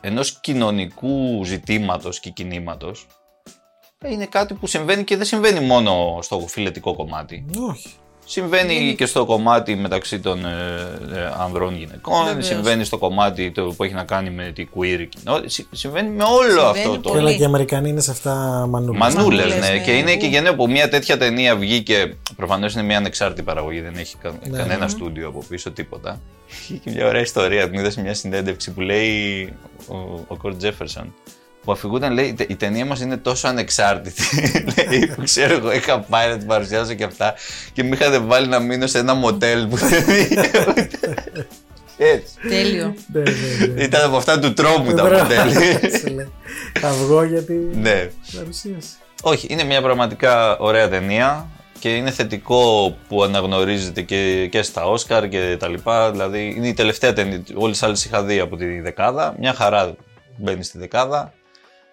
[0.00, 3.06] ενός κοινωνικού ζητήματος και κινήματος
[4.06, 7.44] είναι κάτι που συμβαίνει και δεν συμβαίνει μόνο στο φιλετικό κομμάτι.
[7.70, 7.88] Όχι.
[8.24, 10.50] Συμβαίνει και στο κομμάτι μεταξύ των ε,
[11.14, 12.46] ε, ανδρών γυναικών, Βεβαίως.
[12.46, 15.64] συμβαίνει στο κομμάτι το που έχει να κάνει με τη queer κοινότητα.
[15.72, 17.24] Συμβαίνει με όλο συμβαίνει αυτό το.
[17.24, 19.14] Και οι Αμερικανοί είναι σε αυτά μανούλες.
[19.14, 19.68] Μανούλες, ναι.
[19.68, 19.78] ναι.
[19.78, 22.16] Και είναι και γενναίο που μια τέτοια ταινία βγήκε.
[22.36, 24.34] Προφανώς είναι μια ανεξάρτητη παραγωγή, δεν έχει κα...
[24.48, 24.88] ναι, κανένα ναι.
[24.88, 26.20] στούντιο από πίσω, τίποτα.
[26.68, 27.68] Είχε μια ωραία ιστορία.
[27.72, 29.52] Μου είδα σε μια συνέντευξη που λέει
[30.26, 31.14] ο Κορτ Τζέφερσον
[31.68, 34.22] που αφηγούταν, λέει, η ταινία μας είναι τόσο ανεξάρτητη.
[34.90, 37.34] λέει, που ξέρω εγώ, είχα πάει να την παρουσιάσω και αυτά
[37.72, 40.50] και με είχατε βάλει να μείνω σε ένα μοντέλ που δεν είχε.
[42.14, 42.34] Έτσι.
[42.48, 42.94] Τέλειο.
[43.12, 43.82] Ναι, ναι, ναι.
[43.82, 45.52] Ήταν από αυτά του τρόμου τα μοντέλ.
[46.80, 48.10] Θα βγω για την ναι.
[48.36, 48.88] παρουσίαση.
[49.22, 51.48] Όχι, είναι μια πραγματικά ωραία ταινία
[51.78, 56.10] και είναι θετικό που αναγνωρίζεται και, και στα Όσκαρ και τα λοιπά.
[56.10, 57.42] Δηλαδή είναι η τελευταία ταινία.
[57.54, 59.34] Όλες τις άλλες είχα δει από τη δεκάδα.
[59.38, 59.94] Μια χαρά
[60.36, 61.32] μπαίνει στη δεκάδα.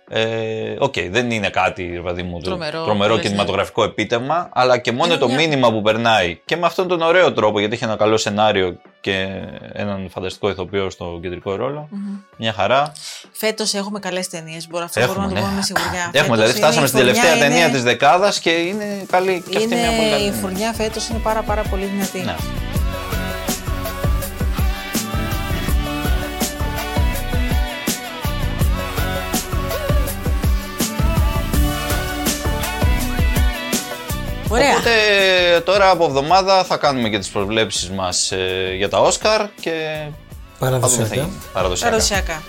[0.10, 3.88] Ε, OK, okay, δεν είναι κάτι δηλαδή μου, τρομερό, τρομερό κινηματογραφικό ναι.
[3.88, 5.36] επίτευγμα, αλλά και μόνο είναι το μια...
[5.36, 9.28] μήνυμα που περνάει και με αυτόν τον ωραίο τρόπο, γιατί έχει ένα καλό σενάριο και
[9.74, 11.90] έναν φανταστικό ηθοποιό στο κεντρικό ρόλο.
[11.92, 12.24] Mm-hmm.
[12.38, 12.92] Μια χαρά.
[13.32, 14.68] Φέτος έχουμε καλές ταινίες.
[14.68, 15.42] Μπορούμε, αυτό μπορούμε να το ναι.
[15.42, 16.10] πούμε με σιγουριά.
[16.12, 17.48] Έχουμε, δηλαδή φτάσαμε στην τελευταία είναι...
[17.48, 19.82] ταινία της δεκάδας και είναι καλή και αυτή είναι...
[19.82, 20.28] μια πολύ καλή.
[20.28, 22.20] Η φουρνιά φέτος είναι πάρα, πάρα πολύ δυνατή.
[22.20, 22.36] Ναι.
[34.56, 34.72] Ωραία.
[34.72, 34.92] Οπότε
[35.66, 39.72] τώρα από εβδομάδα θα κάνουμε και τις προβλέψεις μας ε, για τα Όσκαρ και
[40.60, 41.30] Παραδοσιακά.
[41.54, 41.90] Παραδοσιακά.
[41.90, 42.42] Παραδοσιακά.